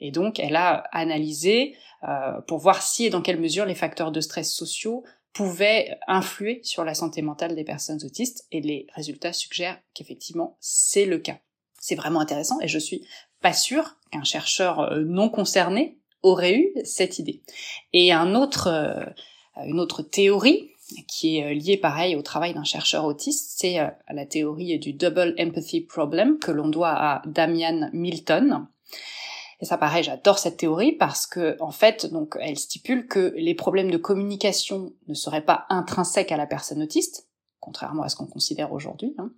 Et 0.00 0.10
donc, 0.10 0.40
elle 0.40 0.56
a 0.56 0.84
analysé 0.92 1.76
euh, 2.02 2.40
pour 2.48 2.58
voir 2.58 2.82
si 2.82 3.06
et 3.06 3.10
dans 3.10 3.22
quelle 3.22 3.40
mesure 3.40 3.66
les 3.66 3.74
facteurs 3.74 4.10
de 4.10 4.20
stress 4.20 4.52
sociaux 4.52 5.04
pouvait 5.32 5.98
influer 6.08 6.60
sur 6.64 6.84
la 6.84 6.94
santé 6.94 7.22
mentale 7.22 7.54
des 7.54 7.64
personnes 7.64 8.00
autistes 8.04 8.46
et 8.50 8.60
les 8.60 8.86
résultats 8.94 9.32
suggèrent 9.32 9.80
qu'effectivement 9.94 10.56
c'est 10.60 11.06
le 11.06 11.18
cas. 11.18 11.38
C'est 11.80 11.94
vraiment 11.94 12.20
intéressant 12.20 12.60
et 12.60 12.68
je 12.68 12.78
suis 12.78 13.06
pas 13.40 13.52
sûre 13.52 13.96
qu'un 14.10 14.24
chercheur 14.24 14.80
euh, 14.80 15.02
non 15.04 15.28
concerné 15.28 15.98
aurait 16.22 16.54
eu 16.54 16.72
cette 16.84 17.18
idée. 17.18 17.42
Et 17.92 18.12
un 18.12 18.34
autre, 18.34 18.66
euh, 18.66 19.04
une 19.64 19.80
autre 19.80 20.02
théorie 20.02 20.70
qui 21.08 21.38
est 21.38 21.44
euh, 21.44 21.54
liée 21.54 21.78
pareil 21.78 22.16
au 22.16 22.22
travail 22.22 22.52
d'un 22.52 22.64
chercheur 22.64 23.04
autiste, 23.04 23.58
c'est 23.58 23.78
la 24.10 24.26
théorie 24.26 24.78
du 24.78 24.92
double 24.92 25.34
empathy 25.38 25.80
problem 25.80 26.38
que 26.38 26.50
l'on 26.50 26.68
doit 26.68 26.90
à 26.90 27.22
Damian 27.26 27.88
Milton. 27.92 28.66
Et 29.60 29.66
ça, 29.66 29.76
pareil, 29.76 30.02
j'adore 30.02 30.38
cette 30.38 30.56
théorie 30.56 30.92
parce 30.92 31.26
que, 31.26 31.56
en 31.60 31.70
fait, 31.70 32.06
donc, 32.06 32.36
elle 32.40 32.58
stipule 32.58 33.06
que 33.06 33.34
les 33.36 33.54
problèmes 33.54 33.90
de 33.90 33.98
communication 33.98 34.92
ne 35.06 35.14
seraient 35.14 35.44
pas 35.44 35.66
intrinsèques 35.68 36.32
à 36.32 36.38
la 36.38 36.46
personne 36.46 36.82
autiste, 36.82 37.28
contrairement 37.60 38.02
à 38.02 38.08
ce 38.08 38.16
qu'on 38.16 38.26
considère 38.26 38.72
aujourd'hui, 38.72 39.14
hein, 39.18 39.30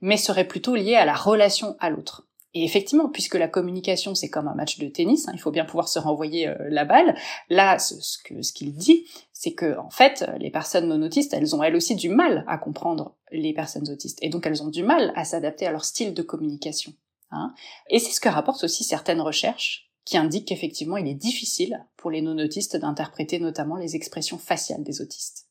mais 0.00 0.16
seraient 0.16 0.48
plutôt 0.48 0.74
liés 0.74 0.96
à 0.96 1.04
la 1.04 1.14
relation 1.14 1.76
à 1.78 1.90
l'autre. 1.90 2.26
Et 2.54 2.64
effectivement, 2.64 3.10
puisque 3.10 3.34
la 3.34 3.48
communication 3.48 4.14
c'est 4.14 4.30
comme 4.30 4.48
un 4.48 4.54
match 4.54 4.78
de 4.78 4.88
tennis, 4.88 5.28
hein, 5.28 5.32
il 5.34 5.40
faut 5.40 5.50
bien 5.50 5.66
pouvoir 5.66 5.90
se 5.90 5.98
renvoyer 5.98 6.48
euh, 6.48 6.54
la 6.70 6.86
balle. 6.86 7.14
Là, 7.50 7.78
ce, 7.78 8.16
qu'il 8.54 8.74
dit, 8.74 9.04
c'est 9.34 9.52
que 9.52 9.78
en 9.78 9.90
fait, 9.90 10.24
les 10.38 10.50
personnes 10.50 10.88
non 10.88 11.04
autistes, 11.04 11.34
elles 11.34 11.54
ont 11.54 11.62
elles 11.62 11.76
aussi 11.76 11.96
du 11.96 12.08
mal 12.08 12.46
à 12.48 12.56
comprendre 12.56 13.14
les 13.30 13.52
personnes 13.52 13.90
autistes, 13.90 14.20
et 14.22 14.30
donc 14.30 14.46
elles 14.46 14.62
ont 14.62 14.68
du 14.68 14.82
mal 14.82 15.12
à 15.16 15.24
s'adapter 15.24 15.66
à 15.66 15.70
leur 15.70 15.84
style 15.84 16.14
de 16.14 16.22
communication. 16.22 16.94
Hein. 17.30 17.54
Et 17.90 17.98
c'est 17.98 18.12
ce 18.12 18.20
que 18.20 18.28
rapportent 18.28 18.64
aussi 18.64 18.84
certaines 18.84 19.20
recherches 19.20 19.90
qui 20.04 20.16
indiquent 20.16 20.48
qu'effectivement 20.48 20.96
il 20.96 21.08
est 21.08 21.14
difficile 21.14 21.84
pour 21.96 22.10
les 22.10 22.22
non-autistes 22.22 22.76
d'interpréter 22.76 23.38
notamment 23.40 23.76
les 23.76 23.96
expressions 23.96 24.38
faciales 24.38 24.84
des 24.84 25.00
autistes. 25.00 25.46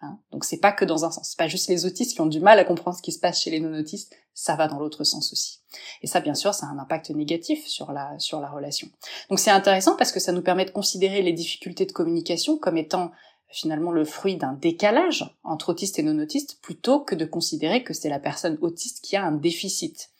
Hein. 0.00 0.18
Donc 0.32 0.44
c'est 0.44 0.58
pas 0.58 0.72
que 0.72 0.86
dans 0.86 1.04
un 1.04 1.10
sens. 1.10 1.28
C'est 1.30 1.38
pas 1.38 1.48
juste 1.48 1.68
les 1.68 1.84
autistes 1.84 2.14
qui 2.14 2.20
ont 2.22 2.26
du 2.26 2.40
mal 2.40 2.58
à 2.58 2.64
comprendre 2.64 2.96
ce 2.96 3.02
qui 3.02 3.12
se 3.12 3.20
passe 3.20 3.42
chez 3.42 3.50
les 3.50 3.60
non-autistes. 3.60 4.16
Ça 4.32 4.56
va 4.56 4.66
dans 4.66 4.78
l'autre 4.78 5.04
sens 5.04 5.32
aussi. 5.32 5.60
Et 6.00 6.06
ça, 6.06 6.20
bien 6.20 6.34
sûr, 6.34 6.54
ça 6.54 6.66
a 6.66 6.70
un 6.70 6.78
impact 6.78 7.10
négatif 7.10 7.66
sur 7.66 7.92
la 7.92 8.18
sur 8.18 8.40
la 8.40 8.48
relation. 8.48 8.88
Donc 9.28 9.38
c'est 9.38 9.50
intéressant 9.50 9.96
parce 9.96 10.12
que 10.12 10.20
ça 10.20 10.32
nous 10.32 10.42
permet 10.42 10.64
de 10.64 10.70
considérer 10.70 11.20
les 11.20 11.34
difficultés 11.34 11.84
de 11.84 11.92
communication 11.92 12.56
comme 12.56 12.78
étant 12.78 13.10
finalement 13.52 13.90
le 13.90 14.04
fruit 14.04 14.36
d'un 14.36 14.52
décalage 14.52 15.36
entre 15.42 15.70
autistes 15.70 15.98
et 15.98 16.02
non-autistes 16.02 16.60
plutôt 16.62 17.00
que 17.00 17.14
de 17.14 17.24
considérer 17.24 17.82
que 17.82 17.94
c'est 17.94 18.08
la 18.08 18.20
personne 18.20 18.58
autiste 18.60 19.02
qui 19.02 19.16
a 19.16 19.24
un 19.24 19.32
déficit. 19.32 20.10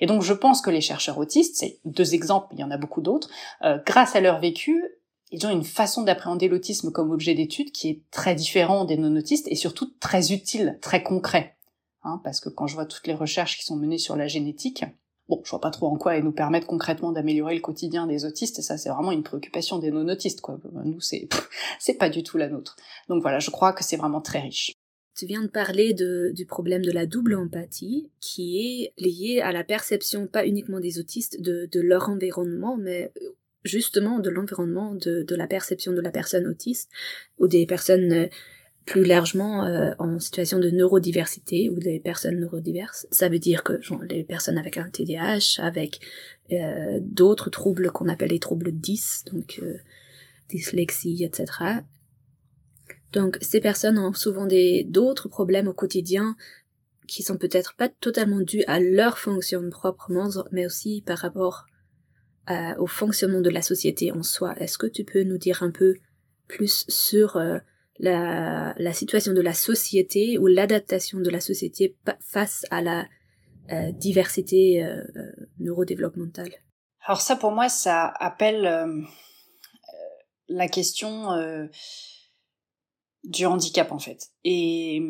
Et 0.00 0.06
donc 0.06 0.22
je 0.22 0.32
pense 0.32 0.60
que 0.60 0.70
les 0.70 0.80
chercheurs 0.80 1.18
autistes, 1.18 1.56
c'est 1.56 1.78
deux 1.84 2.14
exemples, 2.14 2.48
il 2.52 2.60
y 2.60 2.64
en 2.64 2.70
a 2.70 2.76
beaucoup 2.76 3.00
d'autres, 3.00 3.30
euh, 3.62 3.78
grâce 3.86 4.16
à 4.16 4.20
leur 4.20 4.40
vécu, 4.40 4.82
ils 5.30 5.46
ont 5.46 5.50
une 5.50 5.64
façon 5.64 6.02
d'appréhender 6.02 6.48
l'autisme 6.48 6.90
comme 6.90 7.12
objet 7.12 7.34
d'étude 7.34 7.70
qui 7.70 7.88
est 7.88 8.02
très 8.10 8.34
différent 8.34 8.84
des 8.84 8.96
non-autistes 8.96 9.46
et 9.48 9.54
surtout 9.54 9.92
très 10.00 10.32
utile, 10.32 10.78
très 10.80 11.02
concret. 11.02 11.56
Hein, 12.02 12.20
parce 12.24 12.40
que 12.40 12.48
quand 12.48 12.66
je 12.66 12.74
vois 12.74 12.86
toutes 12.86 13.06
les 13.06 13.14
recherches 13.14 13.58
qui 13.58 13.64
sont 13.64 13.76
menées 13.76 13.98
sur 13.98 14.16
la 14.16 14.26
génétique, 14.26 14.84
bon, 15.30 15.40
je 15.44 15.50
vois 15.50 15.60
pas 15.60 15.70
trop 15.70 15.86
en 15.86 15.96
quoi 15.96 16.16
elles 16.16 16.24
nous 16.24 16.32
permettent 16.32 16.66
concrètement 16.66 17.12
d'améliorer 17.12 17.54
le 17.54 17.60
quotidien 17.60 18.06
des 18.06 18.24
autistes, 18.24 18.60
ça 18.60 18.76
c'est 18.76 18.90
vraiment 18.90 19.12
une 19.12 19.22
préoccupation 19.22 19.78
des 19.78 19.90
non-autistes, 19.90 20.40
quoi. 20.40 20.58
Nous, 20.84 21.00
c'est, 21.00 21.28
c'est 21.78 21.94
pas 21.94 22.10
du 22.10 22.22
tout 22.22 22.36
la 22.36 22.48
nôtre. 22.48 22.76
Donc 23.08 23.22
voilà, 23.22 23.38
je 23.38 23.50
crois 23.50 23.72
que 23.72 23.84
c'est 23.84 23.96
vraiment 23.96 24.20
très 24.20 24.40
riche. 24.40 24.74
Tu 25.16 25.26
viens 25.26 25.42
de 25.42 25.48
parler 25.48 25.94
du 25.94 26.46
problème 26.46 26.82
de 26.82 26.90
la 26.90 27.06
double 27.06 27.34
empathie, 27.36 28.10
qui 28.20 28.58
est 28.58 28.92
lié 28.98 29.40
à 29.40 29.52
la 29.52 29.64
perception, 29.64 30.26
pas 30.26 30.46
uniquement 30.46 30.80
des 30.80 30.98
autistes, 30.98 31.40
de, 31.40 31.80
leur 31.80 32.08
environnement, 32.08 32.76
mais 32.76 33.12
justement 33.62 34.18
de 34.18 34.30
l'environnement, 34.30 34.94
de, 34.94 35.22
de, 35.22 35.36
la 35.36 35.46
perception 35.46 35.92
de 35.92 36.00
la 36.00 36.10
personne 36.10 36.46
autiste 36.46 36.90
ou 37.38 37.48
des 37.48 37.66
personnes 37.66 38.12
euh, 38.12 38.26
plus 38.90 39.04
largement 39.04 39.64
euh, 39.66 39.92
en 40.00 40.18
situation 40.18 40.58
de 40.58 40.68
neurodiversité 40.68 41.70
ou 41.70 41.78
des 41.78 42.00
personnes 42.00 42.40
neurodiverses. 42.40 43.06
Ça 43.12 43.28
veut 43.28 43.38
dire 43.38 43.62
que 43.62 43.80
genre, 43.80 44.02
les 44.02 44.24
personnes 44.24 44.58
avec 44.58 44.78
un 44.78 44.90
TDAH, 44.90 45.62
avec 45.62 46.00
euh, 46.50 46.98
d'autres 47.00 47.50
troubles 47.50 47.92
qu'on 47.92 48.08
appelle 48.08 48.30
les 48.30 48.40
troubles 48.40 48.72
10, 48.72 49.26
donc 49.30 49.60
euh, 49.62 49.76
dyslexie, 50.48 51.22
etc. 51.22 51.46
Donc 53.12 53.38
ces 53.40 53.60
personnes 53.60 53.96
ont 53.96 54.12
souvent 54.12 54.46
des 54.46 54.82
d'autres 54.82 55.28
problèmes 55.28 55.68
au 55.68 55.72
quotidien 55.72 56.34
qui 57.06 57.22
sont 57.22 57.36
peut-être 57.36 57.76
pas 57.76 57.88
totalement 57.88 58.40
dus 58.40 58.64
à 58.66 58.80
leur 58.80 59.18
fonction 59.18 59.70
proprement, 59.70 60.30
mais 60.50 60.66
aussi 60.66 61.00
par 61.06 61.18
rapport 61.18 61.66
euh, 62.50 62.74
au 62.78 62.88
fonctionnement 62.88 63.40
de 63.40 63.50
la 63.50 63.62
société 63.62 64.10
en 64.10 64.24
soi. 64.24 64.52
Est-ce 64.58 64.78
que 64.78 64.88
tu 64.88 65.04
peux 65.04 65.22
nous 65.22 65.38
dire 65.38 65.62
un 65.62 65.70
peu 65.70 65.94
plus 66.48 66.84
sur 66.88 67.36
euh, 67.36 67.58
la, 68.02 68.92
situation 68.92 69.32
de 69.32 69.40
la 69.40 69.54
société 69.54 70.38
ou 70.38 70.46
l'adaptation 70.46 71.20
de 71.20 71.30
la 71.30 71.40
société 71.40 71.96
face 72.20 72.64
à 72.70 72.82
la 72.82 73.06
euh, 73.70 73.92
diversité 73.92 74.84
neurodéveloppementale 75.58 76.52
Alors 77.06 77.20
ça, 77.20 77.36
pour 77.36 77.52
moi, 77.52 77.68
ça 77.68 78.06
appelle 78.18 79.06
la 80.48 80.68
question 80.68 81.28
du 83.24 83.46
handicap, 83.46 83.92
en 83.92 83.98
fait, 83.98 84.28
et 84.44 85.02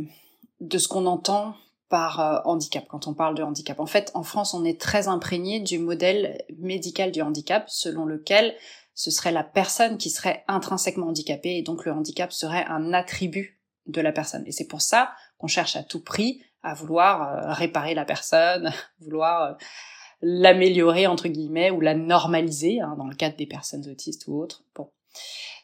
de 0.60 0.78
ce 0.78 0.88
qu'on 0.88 1.06
entend 1.06 1.54
par 1.90 2.20
euh, 2.20 2.38
handicap 2.44 2.86
quand 2.88 3.08
on 3.08 3.14
parle 3.14 3.34
de 3.34 3.42
handicap. 3.42 3.80
En 3.80 3.86
fait, 3.86 4.10
en 4.14 4.22
France, 4.22 4.54
on 4.54 4.64
est 4.64 4.80
très 4.80 5.08
imprégné 5.08 5.60
du 5.60 5.78
modèle 5.78 6.42
médical 6.58 7.10
du 7.10 7.20
handicap 7.20 7.68
selon 7.68 8.06
lequel 8.06 8.54
ce 9.00 9.10
serait 9.10 9.32
la 9.32 9.44
personne 9.44 9.96
qui 9.96 10.10
serait 10.10 10.44
intrinsèquement 10.46 11.06
handicapée 11.06 11.56
et 11.56 11.62
donc 11.62 11.86
le 11.86 11.92
handicap 11.92 12.34
serait 12.34 12.66
un 12.66 12.92
attribut 12.92 13.58
de 13.86 14.02
la 14.02 14.12
personne. 14.12 14.44
Et 14.46 14.52
c'est 14.52 14.66
pour 14.66 14.82
ça 14.82 15.14
qu'on 15.38 15.46
cherche 15.46 15.74
à 15.74 15.82
tout 15.82 16.04
prix 16.04 16.42
à 16.62 16.74
vouloir 16.74 17.22
euh, 17.22 17.52
réparer 17.54 17.94
la 17.94 18.04
personne, 18.04 18.70
vouloir 19.00 19.42
euh, 19.42 19.54
l'améliorer 20.20 21.06
entre 21.06 21.28
guillemets 21.28 21.70
ou 21.70 21.80
la 21.80 21.94
normaliser 21.94 22.82
hein, 22.82 22.94
dans 22.98 23.06
le 23.06 23.16
cadre 23.16 23.36
des 23.36 23.46
personnes 23.46 23.88
autistes 23.88 24.26
ou 24.26 24.38
autres. 24.38 24.64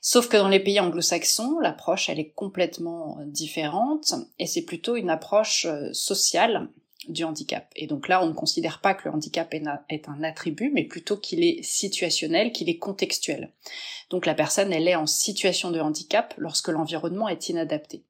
Sauf 0.01 0.31
que 0.31 0.39
dans 0.39 0.49
les 0.49 0.61
pays 0.61 0.81
anglo-saxons, 0.81 1.59
l'approche, 1.61 2.09
elle 2.09 2.19
est 2.19 2.31
complètement 2.31 3.19
euh, 3.19 3.25
différente, 3.27 4.15
et 4.39 4.47
c'est 4.47 4.65
plutôt 4.65 4.97
une 4.97 5.11
approche 5.11 5.67
sociale 5.93 6.71
du 7.09 7.25
handicap. 7.25 7.71
Et 7.77 7.87
donc 7.87 8.09
là, 8.09 8.23
on 8.23 8.29
ne 8.29 8.33
considère 8.33 8.81
pas 8.81 8.95
que 8.95 9.09
le 9.09 9.15
handicap 9.15 9.55
est 9.55 10.09
un 10.09 10.23
attribut, 10.23 10.71
mais 10.73 10.85
plutôt 10.85 11.17
qu'il 11.17 11.45
est 11.45 11.63
situationnel, 11.63 12.53
qu'il 12.53 12.69
est 12.69 12.79
contextuel. 12.79 13.53
Donc 14.11 14.27
la 14.27 14.35
personne, 14.35 14.73
elle 14.73 14.89
est 14.89 14.95
en 14.95 15.07
situation 15.07 15.71
de 15.71 15.81
handicap 15.81 16.35
lorsque 16.39 16.69
l'environnement 16.69 17.29
est 17.29 17.49
inadapté. 17.49 18.05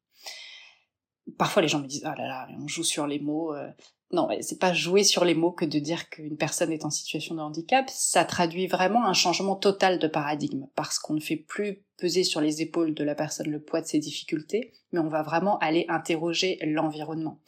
Parfois, 1.39 1.63
les 1.63 1.69
gens 1.69 1.81
me 1.81 1.87
disent, 1.87 2.05
ah 2.05 2.15
là 2.17 2.27
là, 2.27 2.49
on 2.61 2.69
joue 2.69 2.85
sur 2.85 3.07
les 3.07 3.19
mots, 3.19 3.55
euh, 3.55 3.69
non, 4.13 4.29
c'est 4.41 4.61
pas 4.61 4.73
jouer 4.73 5.03
sur 5.03 5.25
les 5.25 5.35
mots 5.35 5.51
que 5.51 5.65
de 5.65 5.81
dire 5.81 6.09
qu'une 6.09 6.37
personne 6.37 6.71
est 6.71 6.85
en 6.85 6.91
situation 6.91 7.35
de 7.35 7.41
handicap. 7.41 7.91
Ça 7.91 8.25
traduit 8.25 8.69
vraiment 8.69 9.05
un 9.05 9.13
changement 9.13 9.57
total 9.57 9.99
de 9.99 10.07
paradigme 10.07 10.67
parce 10.77 11.01
qu'on 11.01 11.15
ne 11.15 11.21
fait 11.21 11.37
plus 11.37 11.83
peser 11.99 12.23
sur 12.23 12.41
les 12.41 12.63
épaules 12.63 12.95
de 12.95 13.03
la 13.03 13.17
personne 13.17 13.51
le 13.51 13.61
poids 13.61 13.81
de 13.81 13.87
ses 13.87 13.99
difficultés, 13.99 14.73
mais 14.93 15.01
on 15.01 15.09
va 15.09 15.23
vraiment 15.23 15.59
aller 15.59 15.87
interroger 15.89 16.59
l'environnement. 16.63 17.41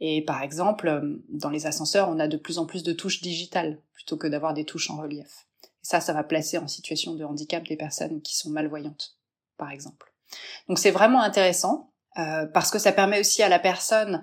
Et 0.00 0.22
par 0.22 0.42
exemple, 0.42 1.18
dans 1.30 1.50
les 1.50 1.66
ascenseurs, 1.66 2.10
on 2.10 2.18
a 2.18 2.28
de 2.28 2.36
plus 2.36 2.58
en 2.58 2.66
plus 2.66 2.82
de 2.82 2.92
touches 2.92 3.22
digitales 3.22 3.80
plutôt 3.94 4.18
que 4.18 4.26
d'avoir 4.26 4.52
des 4.52 4.64
touches 4.64 4.90
en 4.90 4.98
relief. 4.98 5.46
Et 5.64 5.86
ça, 5.86 6.00
ça 6.00 6.12
va 6.12 6.24
placer 6.24 6.58
en 6.58 6.68
situation 6.68 7.14
de 7.14 7.24
handicap 7.24 7.66
des 7.66 7.76
personnes 7.76 8.20
qui 8.20 8.36
sont 8.36 8.50
malvoyantes, 8.50 9.16
par 9.56 9.70
exemple. 9.70 10.12
Donc 10.68 10.78
c'est 10.78 10.90
vraiment 10.90 11.22
intéressant 11.22 11.92
euh, 12.18 12.46
parce 12.46 12.70
que 12.70 12.78
ça 12.78 12.92
permet 12.92 13.20
aussi 13.20 13.42
à 13.42 13.48
la 13.48 13.58
personne 13.58 14.16
euh, 14.16 14.20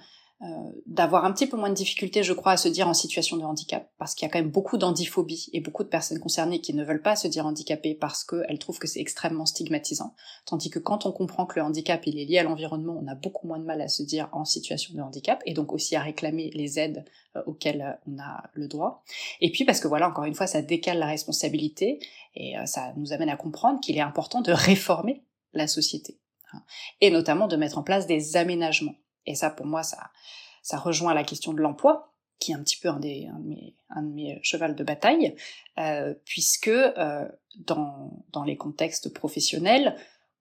d'avoir 0.86 1.25
un 1.25 1.34
petit 1.34 1.47
peu 1.47 1.58
moins 1.58 1.69
de 1.69 1.75
difficultés, 1.75 2.23
je 2.23 2.32
crois, 2.32 2.54
à 2.54 2.58
se 2.58 2.69
dire 2.69 2.88
en 2.88 2.93
situation 2.93 3.36
de 3.36 3.43
handicap, 3.43 3.91
parce 3.97 4.15
qu'il 4.15 4.25
y 4.25 4.30
a 4.30 4.32
quand 4.32 4.39
même 4.39 4.49
beaucoup 4.49 4.78
d'andiphobie 4.78 5.49
et 5.52 5.60
beaucoup 5.60 5.84
de 5.84 5.89
personnes 5.89 6.19
concernées 6.19 6.62
qui 6.62 6.73
ne 6.73 6.86
veulent 6.86 7.02
pas 7.02 7.17
se 7.17 7.28
dire 7.28 7.45
handicapées 7.45 7.93
parce 7.93 8.23
qu'elles 8.23 8.58
trouvent 8.58 8.80
que 8.80 8.88
c'est 8.88 9.02
extrêmement 9.02 9.45
stigmatisant, 9.45 10.15
tandis 10.45 10.69
que 10.69 10.80
quand 10.80 11.06
on 11.06 11.12
comprend 11.12 11.45
que 11.45 11.60
le 11.60 11.65
handicap 11.65 12.08
il 12.08 12.17
est 12.17 12.23
lié 12.23 12.38
à 12.38 12.43
l'environnement, 12.43 12.97
on 13.02 13.08
a 13.08 13.15
beaucoup 13.15 13.47
moins 13.47 13.60
de 13.60 13.65
mal 13.65 13.82
à 13.82 13.89
se 13.89 14.02
dire 14.02 14.30
en 14.32 14.45
situation 14.45 14.93
de 14.93 15.02
handicap 15.02 15.41
et 15.45 15.54
donc 15.54 15.73
aussi 15.73 15.97
à 15.97 16.02
réclamer 16.02 16.52
les 16.54 16.80
aides 16.80 17.04
euh, 17.36 17.41
auxquelles 17.45 17.82
euh, 17.82 18.12
on 18.13 18.17
a 18.19 18.43
le 18.54 18.69
droit. 18.69 19.04
Et 19.41 19.52
puis 19.52 19.65
parce 19.65 19.82
que 19.82 19.89
voilà, 19.89 20.08
encore 20.08 20.23
une 20.23 20.36
fois, 20.36 20.47
ça 20.47 20.62
décale 20.62 20.99
la 20.99 21.08
responsabilité 21.08 21.99
et 22.36 22.56
ça 22.65 22.93
nous 22.95 23.12
amène 23.12 23.30
à 23.30 23.36
comprendre 23.36 23.82
qu'il 23.82 23.97
est 23.97 24.02
important 24.02 24.39
de 24.39 24.54
réformer 24.54 25.23
la 25.54 25.67
société 25.67 26.17
hein, 26.54 26.63
et 27.02 27.12
notamment 27.12 27.47
de 27.47 27.58
mettre 27.58 27.78
en 27.78 27.84
place 27.84 28.08
des 28.08 28.38
aménagements 28.38 28.95
et 29.30 29.36
ça, 29.36 29.50
pour 29.50 29.65
moi, 29.65 29.84
ça, 29.84 30.78
rejoint 30.78 31.13
la 31.13 31.24
question 31.24 31.54
de 31.54 31.62
l'emploi, 31.62 32.13
qui 32.39 32.52
est 32.52 32.56
un 32.56 32.63
petit 32.63 32.78
peu 32.78 32.89
un, 32.89 33.00
de, 33.00 33.08
mes, 33.44 34.36
de 34.36 34.39
chevals 34.44 34.76
de 34.76 34.84
bataille, 34.84 35.36
euh, 35.78 36.13
puisque 36.26 36.68
euh, 36.68 37.28
dans, 37.58 38.12
dans 38.32 38.44
les 38.44 38.58
contextes 38.58 39.13
professionnels, 39.13 39.96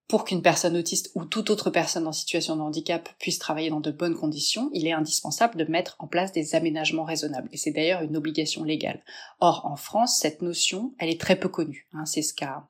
pour 0.09 0.25
qu'une 0.25 0.41
personne 0.41 0.75
autiste 0.77 1.11
ou 1.15 1.27
toute 1.27 1.51
autre 1.51 1.69
personne 1.69 2.07
en 2.07 2.13
situation 2.13 2.57
de 2.57 2.63
handicap 2.63 3.11
puisse 3.19 3.39
travailler 3.39 3.69
dans 3.69 3.81
de 3.81 3.91
bonnes 3.91 4.17
conditions, 4.17 4.71
il 4.73 4.87
est 4.87 4.93
indispensable 4.93 5.59
de 5.59 5.71
mettre 5.71 5.97
en 5.99 6.07
place 6.07 6.33
des 6.33 6.55
aménagements 6.55 7.05
raisonnables. 7.05 7.51
Et 7.53 7.59
c'est 7.59 7.73
d'ailleurs 7.73 8.01
une 8.01 8.17
obligation 8.17 8.65
légale. 8.65 9.05
Or, 9.41 9.67
en 9.67 9.77
France, 9.77 10.19
cette 10.19 10.41
notion, 10.41 10.95
elle 10.99 11.11
est 11.11 11.21
très 11.21 11.37
peu 11.37 11.51
connue. 11.51 11.87
Hein. 11.93 12.07
C'est 12.07 12.23
ce 12.23 12.33
qu'a 12.33 12.67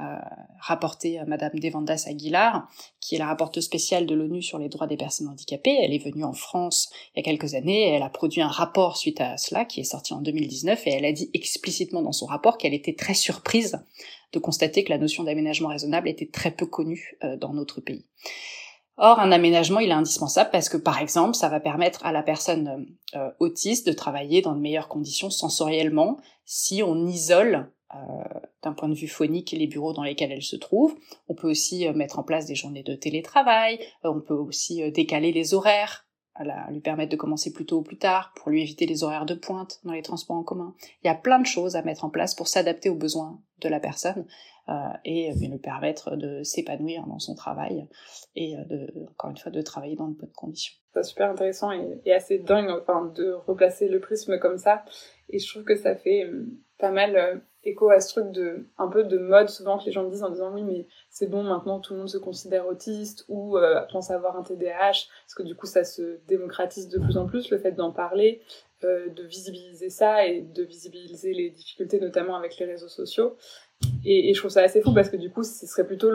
euh, 0.00 0.18
rapporté 0.60 1.18
à 1.18 1.24
Madame 1.24 1.58
Devandas 1.58 2.04
Aguilar, 2.06 2.68
qui 3.00 3.14
est 3.14 3.18
la 3.18 3.26
rapporteuse 3.26 3.64
spéciale 3.64 4.06
de 4.06 4.14
l'ONU 4.14 4.42
sur 4.42 4.58
les 4.58 4.68
droits 4.68 4.86
des 4.86 4.96
personnes 4.96 5.28
handicapées. 5.28 5.76
Elle 5.82 5.92
est 5.92 6.04
venue 6.04 6.24
en 6.24 6.32
France 6.32 6.90
il 7.14 7.18
y 7.18 7.20
a 7.20 7.22
quelques 7.22 7.54
années, 7.54 7.88
et 7.88 7.90
elle 7.90 8.02
a 8.02 8.08
produit 8.08 8.40
un 8.40 8.48
rapport 8.48 8.96
suite 8.96 9.20
à 9.20 9.36
cela, 9.36 9.64
qui 9.64 9.80
est 9.80 9.84
sorti 9.84 10.14
en 10.14 10.20
2019, 10.20 10.86
et 10.86 10.90
elle 10.90 11.04
a 11.04 11.12
dit 11.12 11.30
explicitement 11.34 12.02
dans 12.02 12.12
son 12.12 12.26
rapport 12.26 12.58
qu'elle 12.58 12.74
était 12.74 12.94
très 12.94 13.14
surprise 13.14 13.84
de 14.32 14.38
constater 14.38 14.84
que 14.84 14.90
la 14.90 14.98
notion 14.98 15.24
d'aménagement 15.24 15.68
raisonnable 15.68 16.08
était 16.08 16.30
très 16.30 16.50
peu 16.50 16.66
connue 16.66 17.18
euh, 17.24 17.36
dans 17.36 17.52
notre 17.52 17.80
pays. 17.80 18.06
Or, 18.96 19.18
un 19.18 19.32
aménagement, 19.32 19.80
il 19.80 19.88
est 19.88 19.94
indispensable 19.94 20.50
parce 20.50 20.68
que, 20.68 20.76
par 20.76 21.00
exemple, 21.00 21.34
ça 21.34 21.48
va 21.48 21.58
permettre 21.58 22.04
à 22.04 22.12
la 22.12 22.22
personne 22.22 22.86
euh, 23.14 23.30
autiste 23.38 23.86
de 23.86 23.92
travailler 23.92 24.42
dans 24.42 24.54
de 24.54 24.60
meilleures 24.60 24.88
conditions 24.88 25.30
sensoriellement 25.30 26.18
si 26.44 26.82
on 26.82 27.06
isole 27.06 27.72
d'un 28.62 28.72
point 28.72 28.88
de 28.88 28.94
vue 28.94 29.08
phonique 29.08 29.52
les 29.52 29.66
bureaux 29.66 29.92
dans 29.92 30.02
lesquels 30.02 30.32
elle 30.32 30.42
se 30.42 30.56
trouve. 30.56 30.96
On 31.28 31.34
peut 31.34 31.48
aussi 31.48 31.86
euh, 31.86 31.92
mettre 31.92 32.18
en 32.18 32.22
place 32.22 32.46
des 32.46 32.54
journées 32.54 32.82
de 32.82 32.94
télétravail, 32.94 33.80
euh, 34.04 34.12
on 34.14 34.20
peut 34.20 34.34
aussi 34.34 34.90
décaler 34.92 35.32
les 35.32 35.54
horaires, 35.54 36.06
lui 36.70 36.80
permettre 36.80 37.10
de 37.10 37.16
commencer 37.16 37.52
plus 37.52 37.66
tôt 37.66 37.78
ou 37.78 37.82
plus 37.82 37.98
tard, 37.98 38.32
pour 38.36 38.50
lui 38.50 38.62
éviter 38.62 38.86
les 38.86 39.04
horaires 39.04 39.26
de 39.26 39.34
pointe 39.34 39.80
dans 39.84 39.92
les 39.92 40.02
transports 40.02 40.36
en 40.36 40.42
commun. 40.42 40.74
Il 41.02 41.06
y 41.06 41.10
a 41.10 41.14
plein 41.14 41.38
de 41.38 41.46
choses 41.46 41.76
à 41.76 41.82
mettre 41.82 42.04
en 42.04 42.10
place 42.10 42.34
pour 42.34 42.48
s'adapter 42.48 42.88
aux 42.88 42.94
besoins 42.94 43.42
de 43.60 43.68
la 43.68 43.78
personne 43.78 44.26
et 45.04 45.32
lui 45.34 45.58
permettre 45.58 46.16
de 46.16 46.42
s'épanouir 46.44 47.04
dans 47.08 47.18
son 47.18 47.34
travail 47.34 47.88
et 48.36 48.54
encore 49.10 49.30
une 49.30 49.36
fois 49.36 49.50
de 49.50 49.60
travailler 49.60 49.96
dans 49.96 50.08
de 50.08 50.14
bonnes 50.14 50.32
conditions. 50.32 50.76
C'est 50.94 51.02
super 51.02 51.30
intéressant 51.30 51.72
et, 51.72 52.12
assez 52.12 52.38
dingue 52.38 52.70
de 53.16 53.32
replacer 53.46 53.88
le 53.88 54.00
prisme 54.00 54.38
comme 54.38 54.56
ça 54.56 54.84
et 55.28 55.40
je 55.40 55.46
trouve 55.46 55.64
que 55.64 55.76
ça 55.76 55.94
fait 55.94 56.24
pas 56.78 56.92
mal 56.92 57.42
écho 57.64 57.90
à 57.90 58.00
ce 58.00 58.14
truc 58.14 58.32
de 58.32 58.64
un 58.78 58.88
peu 58.88 59.04
de 59.04 59.18
mode 59.18 59.48
souvent 59.48 59.78
que 59.78 59.84
les 59.84 59.92
gens 59.92 60.04
disent 60.04 60.22
en 60.22 60.30
disant 60.30 60.52
oui 60.52 60.62
mais 60.62 60.86
c'est 61.10 61.28
bon 61.28 61.42
maintenant 61.42 61.78
tout 61.78 61.92
le 61.92 62.00
monde 62.00 62.08
se 62.08 62.16
considère 62.16 62.66
autiste 62.66 63.24
ou 63.28 63.58
euh, 63.58 63.82
pense 63.92 64.10
avoir 64.10 64.36
un 64.38 64.42
TDAH 64.42 65.08
parce 65.24 65.34
que 65.36 65.42
du 65.42 65.54
coup 65.54 65.66
ça 65.66 65.84
se 65.84 66.18
démocratise 66.26 66.88
de 66.88 66.98
plus 66.98 67.18
en 67.18 67.26
plus 67.26 67.50
le 67.50 67.58
fait 67.58 67.72
d'en 67.72 67.92
parler 67.92 68.40
euh, 68.84 69.10
de 69.10 69.24
visibiliser 69.24 69.90
ça 69.90 70.26
et 70.26 70.40
de 70.40 70.62
visibiliser 70.62 71.34
les 71.34 71.50
difficultés 71.50 72.00
notamment 72.00 72.34
avec 72.34 72.56
les 72.56 72.64
réseaux 72.64 72.88
sociaux. 72.88 73.36
Et, 74.04 74.32
je 74.32 74.38
trouve 74.38 74.50
ça 74.50 74.62
assez 74.62 74.80
fou 74.80 74.94
parce 74.94 75.10
que 75.10 75.16
du 75.16 75.30
coup 75.30 75.42
ce 75.42 75.66
serait 75.66 75.86
plutôt 75.86 76.10